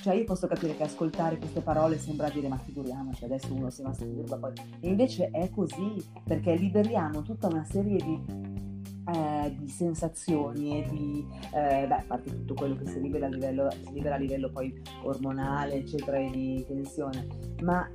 cioè 0.01 0.15
io 0.15 0.23
posso 0.23 0.47
capire 0.47 0.77
che 0.77 0.85
ascoltare 0.85 1.39
queste 1.39 1.61
parole 1.61 1.99
sembra 1.99 2.31
dire 2.31 2.47
ma 2.47 2.57
figuriamoci 2.57 3.25
adesso 3.25 3.53
uno 3.53 3.69
si 3.69 3.83
masturba 3.83 4.37
poi 4.37 4.53
e 4.79 4.89
invece 4.89 5.29
è 5.31 5.51
così 5.51 5.97
perché 6.25 6.55
liberiamo 6.55 7.23
tutta 7.23 7.49
una 7.49 7.65
serie 7.65 7.97
di 7.97 8.68
eh, 9.13 9.55
di 9.57 9.69
sensazioni 9.69 10.83
e 10.83 10.89
di, 10.91 11.27
eh, 11.55 11.87
beh, 11.87 11.95
a 11.95 12.05
parte 12.07 12.31
tutto 12.31 12.55
quello 12.55 12.77
che 12.77 12.87
si 12.87 13.01
libera 13.01 13.27
a 13.27 13.31
livello, 13.31 13.69
libera 13.93 14.17
a 14.17 14.19
livello 14.19 14.51
poi 14.51 14.73
ormonale, 15.03 15.75
eccetera, 15.75 16.19
e 16.19 16.31
di 16.31 16.65
tensione, 16.67 17.27
ma 17.63 17.89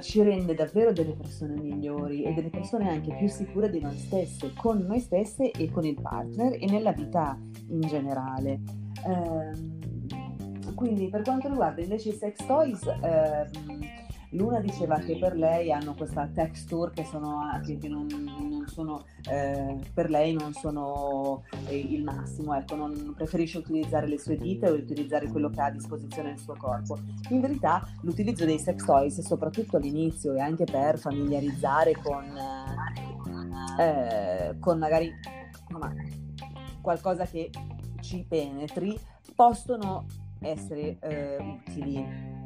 ci 0.00 0.22
rende 0.22 0.54
davvero 0.54 0.92
delle 0.92 1.14
persone 1.14 1.60
migliori 1.60 2.22
e 2.22 2.32
delle 2.32 2.50
persone 2.50 2.88
anche 2.88 3.16
più 3.16 3.28
sicure 3.28 3.68
di 3.68 3.80
noi 3.80 3.96
stesse, 3.98 4.52
con 4.54 4.78
noi 4.78 5.00
stesse 5.00 5.50
e 5.50 5.70
con 5.70 5.84
il 5.84 6.00
partner 6.00 6.54
e 6.54 6.66
nella 6.70 6.92
vita 6.92 7.36
in 7.68 7.80
generale. 7.80 8.60
Eh, 9.04 9.80
quindi 10.74 11.08
per 11.08 11.22
quanto 11.22 11.48
riguarda 11.48 11.82
invece 11.82 12.10
i 12.10 12.12
sex 12.12 12.46
toys, 12.46 12.86
eh, 12.86 13.48
Luna 14.30 14.60
diceva 14.60 14.98
che 14.98 15.18
per 15.18 15.36
lei 15.36 15.72
hanno 15.72 15.94
questa 15.94 16.26
texture 16.32 16.92
che, 16.92 17.04
sono, 17.04 17.40
che 17.64 17.88
non, 17.88 18.06
non 18.06 18.41
sono, 18.72 19.04
eh, 19.30 19.78
per 19.92 20.10
lei 20.10 20.32
non 20.32 20.52
sono 20.52 21.44
eh, 21.66 21.76
il 21.76 22.02
massimo, 22.02 22.54
ecco, 22.54 22.74
non 22.74 23.12
preferisce 23.14 23.58
utilizzare 23.58 24.08
le 24.08 24.18
sue 24.18 24.36
dita 24.36 24.70
o 24.70 24.74
utilizzare 24.74 25.28
quello 25.28 25.50
che 25.50 25.60
ha 25.60 25.66
a 25.66 25.70
disposizione 25.70 26.30
nel 26.30 26.38
suo 26.38 26.56
corpo. 26.56 26.98
In 27.28 27.40
verità 27.40 27.86
l'utilizzo 28.00 28.44
dei 28.44 28.58
sex 28.58 28.84
toys, 28.84 29.20
soprattutto 29.20 29.76
all'inizio 29.76 30.32
e 30.34 30.40
anche 30.40 30.64
per 30.64 30.98
familiarizzare 30.98 31.92
con, 32.02 32.24
eh, 33.78 34.56
con 34.58 34.78
magari 34.78 35.12
insomma, 35.66 35.92
qualcosa 36.80 37.24
che 37.26 37.50
ci 38.00 38.24
penetri, 38.26 38.98
possono 39.34 40.06
essere 40.40 40.96
eh, 41.00 41.60
utili 41.66 42.40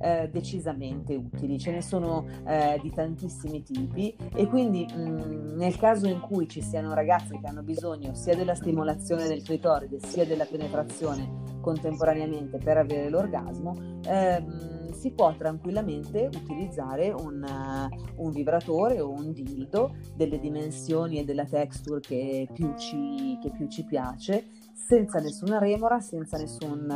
eh, 0.00 0.28
decisamente 0.32 1.14
utili, 1.14 1.58
ce 1.58 1.72
ne 1.72 1.82
sono 1.82 2.26
eh, 2.46 2.78
di 2.82 2.90
tantissimi 2.90 3.62
tipi 3.62 4.14
e 4.34 4.46
quindi 4.46 4.86
mh, 4.86 5.00
mm, 5.00 5.56
nel 5.56 5.76
caso 5.76 6.06
in 6.08 6.20
cui 6.20 6.48
ci 6.48 6.62
siano 6.62 6.94
ragazzi 6.94 7.38
che 7.38 7.46
hanno 7.46 7.62
bisogno 7.62 8.14
sia 8.14 8.34
della 8.34 8.54
stimolazione 8.54 9.28
del 9.28 9.42
clitoride 9.42 9.98
sia 10.00 10.24
della 10.24 10.44
penetrazione 10.44 11.48
contemporaneamente 11.60 12.58
per 12.58 12.78
avere 12.78 13.10
l'orgasmo, 13.10 13.76
ehm, 14.06 14.90
si 14.92 15.12
può 15.12 15.34
tranquillamente 15.34 16.28
utilizzare 16.34 17.10
un, 17.10 17.42
uh, 17.42 18.22
un, 18.24 18.32
vibratore 18.32 19.00
o 19.00 19.10
un 19.10 19.32
dildo 19.32 19.96
delle 20.14 20.38
dimensioni 20.38 21.18
e 21.18 21.24
della 21.24 21.44
texture 21.44 22.00
che 22.00 22.48
più 22.52 22.74
ci, 22.76 23.38
che 23.40 23.50
più 23.50 23.68
ci 23.68 23.84
piace 23.84 24.44
senza 24.74 25.20
nessuna 25.20 25.58
remora, 25.58 26.00
senza 26.00 26.36
nessun, 26.36 26.90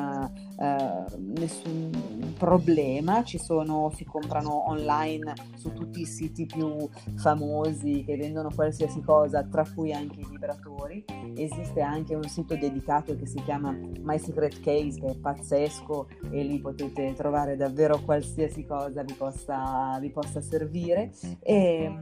eh, 0.59 1.05
nessun 1.19 2.35
problema. 2.39 3.23
Ci 3.25 3.39
sono, 3.39 3.91
si 3.95 4.05
comprano 4.05 4.69
online 4.69 5.33
su 5.57 5.73
tutti 5.73 6.03
i 6.03 6.07
siti 6.07 6.47
più 6.47 6.89
famosi 7.17 8.05
che 8.05 8.17
vendono 8.17 8.51
qualsiasi 8.55 9.01
cosa, 9.01 9.43
tra 9.43 9.65
cui 9.75 9.93
anche 9.93 10.21
i 10.21 10.27
vibratori. 10.29 11.05
Esiste 11.37 11.81
anche 11.81 12.15
un 12.15 12.25
sito 12.25 12.57
dedicato 12.57 13.17
che 13.17 13.27
si 13.27 13.43
chiama 13.45 13.77
My 14.03 14.19
Secret 14.19 14.61
Case, 14.61 15.01
che 15.01 15.07
è 15.07 15.15
pazzesco 15.17 16.09
e 16.31 16.43
lì 16.43 16.61
potete 16.61 17.13
trovare 17.15 17.57
davvero 17.57 18.01
qualsiasi 18.01 18.65
cosa 18.65 19.03
vi 19.03 19.15
possa, 19.15 19.99
vi 20.01 20.11
possa 20.11 20.41
servire. 20.41 21.11
E 21.41 21.93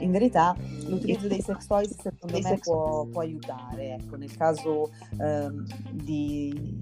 in 0.00 0.10
verità 0.10 0.56
l'utilizzo 0.86 1.28
dei 1.28 1.40
sex 1.40 1.66
toys 1.66 1.94
secondo 2.00 2.38
me 2.40 2.58
può, 2.58 3.06
può 3.06 3.20
aiutare. 3.20 3.94
Ecco, 3.94 4.16
nel 4.16 4.34
caso 4.36 4.90
eh, 5.20 5.48
di 5.92 6.80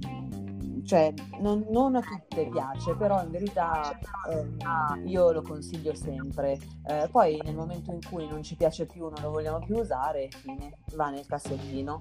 cioè 0.84 1.12
non, 1.40 1.66
non, 1.70 1.96
a 1.96 2.00
tutte 2.00 2.48
piace, 2.48 2.94
però 2.94 3.22
in 3.22 3.30
verità 3.30 3.98
eh, 4.28 5.08
io 5.08 5.32
lo 5.32 5.42
consiglio 5.42 5.94
sempre. 5.94 6.58
Eh, 6.86 7.08
poi 7.10 7.40
nel 7.44 7.54
momento 7.54 7.92
in 7.92 8.00
cui 8.08 8.26
non 8.28 8.42
ci 8.42 8.56
piace 8.56 8.86
più, 8.86 9.02
non 9.02 9.22
lo 9.22 9.30
vogliamo 9.30 9.58
più 9.58 9.76
usare, 9.76 10.28
fine, 10.30 10.78
va 10.94 11.10
nel 11.10 11.26
cassettino. 11.26 12.00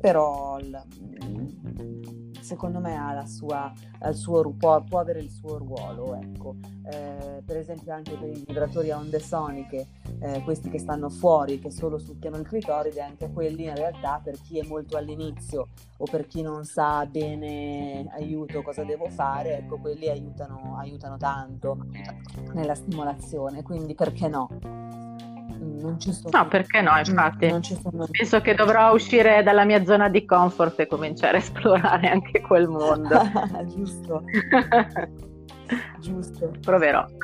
Però 0.00 0.58
il, 0.58 0.82
secondo 2.46 2.78
me 2.78 2.96
ha 2.96 3.26
sua, 3.26 3.72
il 4.06 4.14
suo, 4.14 4.54
può, 4.56 4.80
può, 4.82 5.00
avere 5.00 5.18
il 5.18 5.30
suo 5.30 5.58
ruolo. 5.58 6.14
Ecco. 6.14 6.54
Eh, 6.88 7.42
per 7.44 7.56
esempio 7.56 7.92
anche 7.92 8.12
per 8.12 8.28
i 8.28 8.44
vibratori 8.46 8.92
a 8.92 8.98
onde 8.98 9.18
soniche, 9.18 9.86
eh, 10.20 10.42
questi 10.42 10.70
che 10.70 10.78
stanno 10.78 11.10
fuori, 11.10 11.58
che 11.58 11.72
solo 11.72 11.98
succhiano 11.98 12.36
il 12.36 12.46
clitoride, 12.46 13.00
anche 13.00 13.30
quelli 13.32 13.64
in 13.64 13.74
realtà 13.74 14.20
per 14.22 14.40
chi 14.40 14.60
è 14.60 14.66
molto 14.66 14.96
all'inizio 14.96 15.68
o 15.96 16.04
per 16.04 16.26
chi 16.26 16.42
non 16.42 16.64
sa 16.64 17.04
bene 17.06 18.06
aiuto 18.12 18.62
cosa 18.62 18.84
devo 18.84 19.08
fare, 19.08 19.58
ecco 19.58 19.78
quelli 19.78 20.08
aiutano, 20.08 20.76
aiutano 20.78 21.16
tanto 21.16 21.76
nella 22.52 22.74
stimolazione, 22.74 23.62
quindi 23.62 23.94
perché 23.94 24.28
no? 24.28 25.05
Non 25.66 25.98
ci 26.00 26.12
sono. 26.12 26.38
No, 26.38 26.48
perché 26.48 26.80
no, 26.80 26.96
infatti. 26.96 27.48
Sono... 27.62 28.06
Penso 28.10 28.40
che 28.40 28.54
dovrò 28.54 28.92
uscire 28.92 29.42
dalla 29.42 29.64
mia 29.64 29.84
zona 29.84 30.08
di 30.08 30.24
comfort 30.24 30.80
e 30.80 30.86
cominciare 30.86 31.38
a 31.38 31.40
esplorare 31.40 32.08
anche 32.08 32.40
quel 32.40 32.68
mondo. 32.68 33.20
Giusto. 33.66 34.24
Giusto. 36.00 36.52
Proverò. 36.60 37.04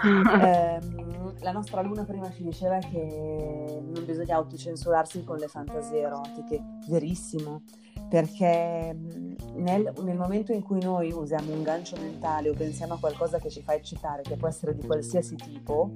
Eh, 0.43 1.03
la 1.43 1.53
nostra 1.53 1.83
Luna 1.83 2.05
prima 2.05 2.31
ci 2.31 2.43
diceva 2.43 2.79
che 2.79 3.81
non 3.83 4.05
bisogna 4.05 4.37
autocensurarsi 4.37 5.25
con 5.25 5.37
le 5.37 5.49
fantasie 5.49 6.01
erotiche, 6.01 6.63
verissimo, 6.89 7.63
perché 8.09 8.97
nel, 9.55 9.93
nel, 10.03 10.17
momento 10.17 10.53
in 10.53 10.63
cui 10.63 10.81
noi 10.81 11.13
usiamo 11.13 11.53
un 11.53 11.63
gancio 11.63 11.97
mentale 11.97 12.49
o 12.49 12.55
pensiamo 12.55 12.95
a 12.95 12.99
qualcosa 12.99 13.39
che 13.39 13.51
ci 13.51 13.63
fa 13.63 13.75
eccitare, 13.75 14.23
che 14.23 14.37
può 14.37 14.49
essere 14.49 14.75
di 14.75 14.87
qualsiasi 14.87 15.35
tipo, 15.35 15.91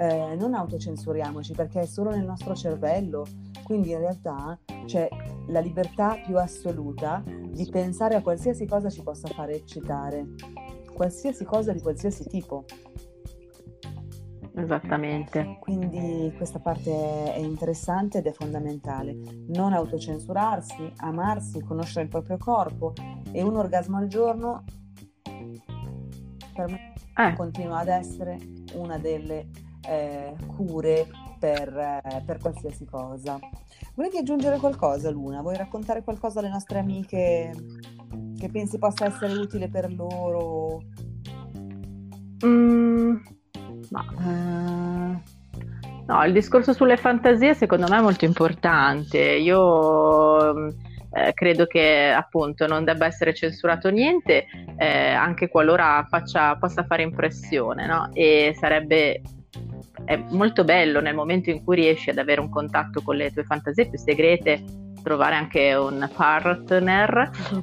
eh, 0.00 0.34
non 0.34 0.54
autocensuriamoci 0.54 1.52
perché 1.52 1.82
è 1.82 1.86
solo 1.86 2.08
nel 2.08 2.24
nostro 2.24 2.54
cervello, 2.54 3.26
quindi 3.64 3.90
in 3.90 3.98
realtà 3.98 4.58
c'è 4.86 5.06
la 5.48 5.60
libertà 5.60 6.18
più 6.24 6.38
assoluta 6.38 7.22
di 7.26 7.68
pensare 7.70 8.14
a 8.14 8.22
qualsiasi 8.22 8.64
cosa 8.64 8.88
ci 8.88 9.02
possa 9.02 9.28
fare 9.28 9.56
eccitare, 9.56 10.28
qualsiasi 10.94 11.44
cosa 11.44 11.74
di 11.74 11.80
qualsiasi 11.80 12.26
tipo. 12.26 12.64
Esattamente. 14.54 15.58
Quindi 15.60 16.32
questa 16.34 16.60
parte 16.60 16.90
è 17.34 17.38
interessante 17.38 18.18
ed 18.18 18.26
è 18.26 18.32
fondamentale. 18.32 19.16
Non 19.48 19.74
autocensurarsi, 19.74 20.92
amarsi, 20.96 21.62
conoscere 21.62 22.04
il 22.04 22.10
proprio 22.10 22.38
corpo 22.38 22.94
e 23.32 23.42
un 23.42 23.54
orgasmo 23.54 23.98
al 23.98 24.06
giorno 24.06 24.64
per 26.54 26.68
me 26.68 26.92
eh. 27.16 27.34
continua 27.36 27.78
ad 27.78 27.88
essere 27.88 28.38
una 28.74 28.98
delle 28.98 29.48
eh, 29.88 30.34
cure 30.56 31.06
per, 31.38 31.76
eh, 31.76 32.22
per, 32.24 32.38
qualsiasi 32.38 32.84
cosa. 32.84 33.38
Volevi 33.94 34.18
aggiungere 34.18 34.58
qualcosa, 34.58 35.10
Luna? 35.10 35.40
Vuoi 35.40 35.56
raccontare 35.56 36.02
qualcosa 36.02 36.40
alle 36.40 36.50
nostre 36.50 36.78
amiche 36.78 37.50
che 38.38 38.48
pensi 38.50 38.78
possa 38.78 39.06
essere 39.06 39.32
utile 39.34 39.68
per 39.68 39.92
loro? 39.92 40.82
Mm, 42.44 43.16
ma. 43.90 45.20
No, 46.06 46.24
il 46.24 46.32
discorso 46.32 46.72
sulle 46.72 46.96
fantasie 46.96 47.54
secondo 47.54 47.86
me 47.88 47.98
è 47.98 48.02
molto 48.02 48.24
importante. 48.24 49.18
Io 49.18 50.68
eh, 51.12 51.32
credo 51.34 51.66
che 51.66 52.10
appunto 52.10 52.66
non 52.66 52.84
debba 52.84 53.06
essere 53.06 53.34
censurato 53.34 53.90
niente, 53.90 54.46
eh, 54.76 55.12
anche 55.12 55.48
qualora 55.48 56.04
faccia, 56.08 56.56
possa 56.56 56.84
fare 56.84 57.02
impressione, 57.02 57.86
no? 57.86 58.10
E 58.12 58.56
sarebbe 58.58 59.20
è 60.04 60.16
molto 60.30 60.64
bello 60.64 61.00
nel 61.00 61.14
momento 61.14 61.50
in 61.50 61.64
cui 61.64 61.76
riesci 61.76 62.10
ad 62.10 62.18
avere 62.18 62.40
un 62.40 62.50
contatto 62.50 63.02
con 63.02 63.16
le 63.16 63.30
tue 63.30 63.44
fantasie 63.44 63.88
più 63.88 63.98
segrete, 63.98 64.62
trovare 65.02 65.34
anche 65.34 65.74
un 65.74 66.08
partner 66.14 67.30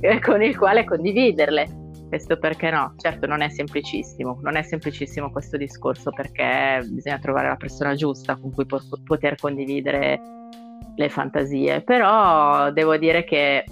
eh, 0.00 0.20
con 0.20 0.42
il 0.42 0.56
quale 0.56 0.84
condividerle. 0.84 1.84
Questo 2.08 2.38
perché 2.38 2.70
no? 2.70 2.94
Certo 2.96 3.26
non 3.26 3.42
è 3.42 3.48
semplicissimo, 3.48 4.38
non 4.42 4.56
è 4.56 4.62
semplicissimo 4.62 5.30
questo 5.30 5.56
discorso 5.56 6.10
perché 6.10 6.86
bisogna 6.88 7.18
trovare 7.18 7.48
la 7.48 7.56
persona 7.56 7.94
giusta 7.94 8.36
con 8.36 8.52
cui 8.52 8.64
po- 8.64 8.80
poter 9.04 9.34
condividere 9.36 10.20
le 10.94 11.08
fantasie, 11.08 11.82
però 11.82 12.70
devo 12.70 12.96
dire 12.96 13.24
che 13.24 13.64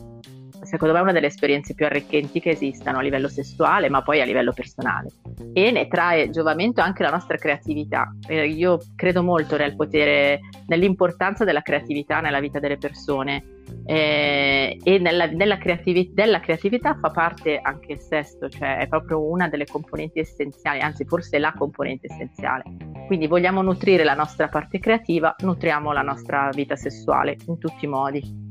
secondo 0.64 0.94
me 0.94 1.00
una 1.00 1.12
delle 1.12 1.26
esperienze 1.26 1.74
più 1.74 1.86
arricchenti 1.86 2.40
che 2.40 2.50
esistano 2.50 2.98
a 2.98 3.02
livello 3.02 3.28
sessuale, 3.28 3.88
ma 3.88 4.02
poi 4.02 4.20
a 4.20 4.24
livello 4.24 4.52
personale. 4.52 5.10
E 5.52 5.70
ne 5.70 5.86
trae 5.88 6.30
giovamento 6.30 6.80
anche 6.80 7.02
la 7.02 7.10
nostra 7.10 7.36
creatività. 7.36 8.14
Eh, 8.26 8.48
io 8.48 8.78
credo 8.96 9.22
molto 9.22 9.56
nel 9.56 9.76
potere, 9.76 10.40
nell'importanza 10.66 11.44
della 11.44 11.62
creatività 11.62 12.20
nella 12.20 12.40
vita 12.40 12.58
delle 12.58 12.78
persone. 12.78 13.44
Eh, 13.86 14.78
e 14.82 14.98
nella, 14.98 15.26
nella 15.26 15.58
creativi- 15.58 16.10
della 16.12 16.40
creatività 16.40 16.96
fa 16.96 17.10
parte 17.10 17.58
anche 17.60 17.92
il 17.92 18.00
sesto, 18.00 18.48
cioè 18.48 18.78
è 18.78 18.86
proprio 18.88 19.22
una 19.22 19.48
delle 19.48 19.66
componenti 19.66 20.20
essenziali, 20.20 20.80
anzi 20.80 21.04
forse 21.04 21.38
la 21.38 21.52
componente 21.52 22.06
essenziale. 22.10 22.64
Quindi 23.06 23.26
vogliamo 23.26 23.62
nutrire 23.62 24.04
la 24.04 24.14
nostra 24.14 24.48
parte 24.48 24.78
creativa, 24.78 25.34
nutriamo 25.38 25.92
la 25.92 26.02
nostra 26.02 26.50
vita 26.54 26.76
sessuale 26.76 27.36
in 27.46 27.58
tutti 27.58 27.84
i 27.84 27.88
modi. 27.88 28.43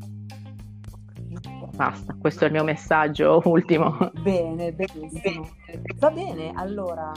Basta, 1.75 2.15
questo 2.19 2.43
è 2.43 2.47
il 2.47 2.53
mio 2.53 2.63
messaggio 2.63 3.41
ultimo. 3.45 3.97
Bene, 4.21 4.71
benissimo. 4.73 5.49
Va 5.97 6.11
bene, 6.11 6.51
allora 6.55 7.11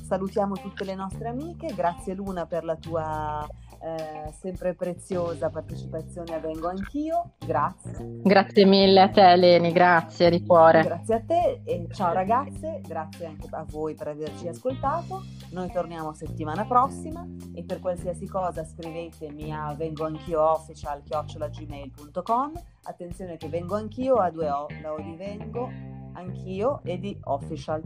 salutiamo 0.00 0.54
tutte 0.54 0.84
le 0.84 0.94
nostre 0.94 1.28
amiche, 1.28 1.74
grazie 1.74 2.14
Luna 2.14 2.46
per 2.46 2.64
la 2.64 2.76
tua 2.76 3.46
eh, 3.80 4.32
sempre 4.32 4.74
preziosa 4.74 5.50
partecipazione 5.50 6.34
a 6.34 6.38
Vengo 6.38 6.68
Anch'io, 6.68 7.32
grazie. 7.38 8.20
Grazie 8.22 8.64
mille 8.64 9.02
a 9.02 9.08
te 9.08 9.32
Eleni, 9.32 9.72
grazie 9.72 10.30
di 10.30 10.44
cuore. 10.44 10.82
Grazie 10.82 11.14
a 11.14 11.20
te 11.20 11.60
e 11.64 11.86
ciao 11.92 12.12
ragazze, 12.12 12.80
grazie 12.86 13.26
anche 13.26 13.48
a 13.50 13.64
voi 13.68 13.94
per 13.94 14.08
averci 14.08 14.48
ascoltato. 14.48 15.24
Noi 15.50 15.70
torniamo 15.70 16.12
settimana 16.14 16.64
prossima 16.64 17.26
e 17.54 17.64
per 17.64 17.80
qualsiasi 17.80 18.26
cosa 18.26 18.64
scrivetemi 18.64 19.52
a 19.52 19.74
vengo 19.76 20.06
anch'io 20.06 20.50
official 20.52 21.02
chiocciolagmail.com. 21.02 22.52
Attenzione 22.88 23.36
che 23.36 23.48
vengo 23.48 23.76
anch'io 23.76 24.14
a 24.14 24.30
due 24.30 24.48
O, 24.48 24.66
la 24.80 24.94
O 24.94 25.00
di 25.02 25.14
vengo, 25.14 25.70
anch'io 26.14 26.80
e 26.84 26.98
di 26.98 27.14
official. 27.24 27.82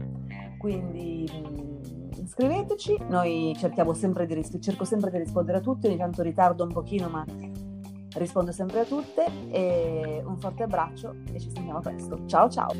Quindi 0.57 1.29
mh, 1.29 2.25
scriveteci, 2.25 2.97
noi 3.09 3.53
cerchiamo 3.59 3.93
sempre 3.93 4.25
di, 4.25 4.33
ris- 4.33 4.57
cerco 4.61 4.85
sempre 4.85 5.11
di 5.11 5.17
rispondere 5.17 5.57
a 5.57 5.61
tutti, 5.61 5.87
ogni 5.87 5.97
tanto 5.97 6.21
ritardo 6.21 6.63
un 6.63 6.71
pochino 6.71 7.09
ma 7.09 7.25
rispondo 8.15 8.53
sempre 8.53 8.79
a 8.79 8.85
tutte 8.85 9.25
e 9.51 10.23
un 10.25 10.37
forte 10.37 10.63
abbraccio 10.63 11.13
e 11.33 11.39
ci 11.41 11.51
sentiamo 11.51 11.81
presto. 11.81 12.25
Ciao 12.25 12.49
ciao! 12.49 12.71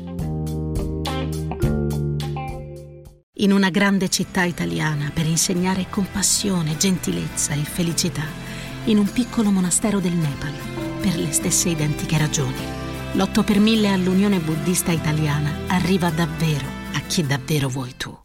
In 3.34 3.52
una 3.52 3.68
grande 3.68 4.08
città 4.08 4.44
italiana 4.44 5.10
per 5.12 5.26
insegnare 5.26 5.90
compassione, 5.90 6.78
gentilezza 6.78 7.52
e 7.52 7.64
felicità, 7.64 8.24
in 8.86 8.96
un 8.96 9.12
piccolo 9.12 9.50
monastero 9.50 10.00
del 10.00 10.14
Nepal, 10.14 10.73
per 11.04 11.16
le 11.18 11.32
stesse 11.32 11.68
identiche 11.68 12.16
ragioni. 12.16 12.56
L'8 13.12 13.44
per 13.44 13.60
1000 13.60 13.92
all'Unione 13.92 14.38
Buddista 14.38 14.90
Italiana 14.90 15.54
arriva 15.66 16.08
davvero 16.08 16.66
a 16.94 17.00
chi 17.00 17.26
davvero 17.26 17.68
vuoi 17.68 17.92
tu. 17.98 18.23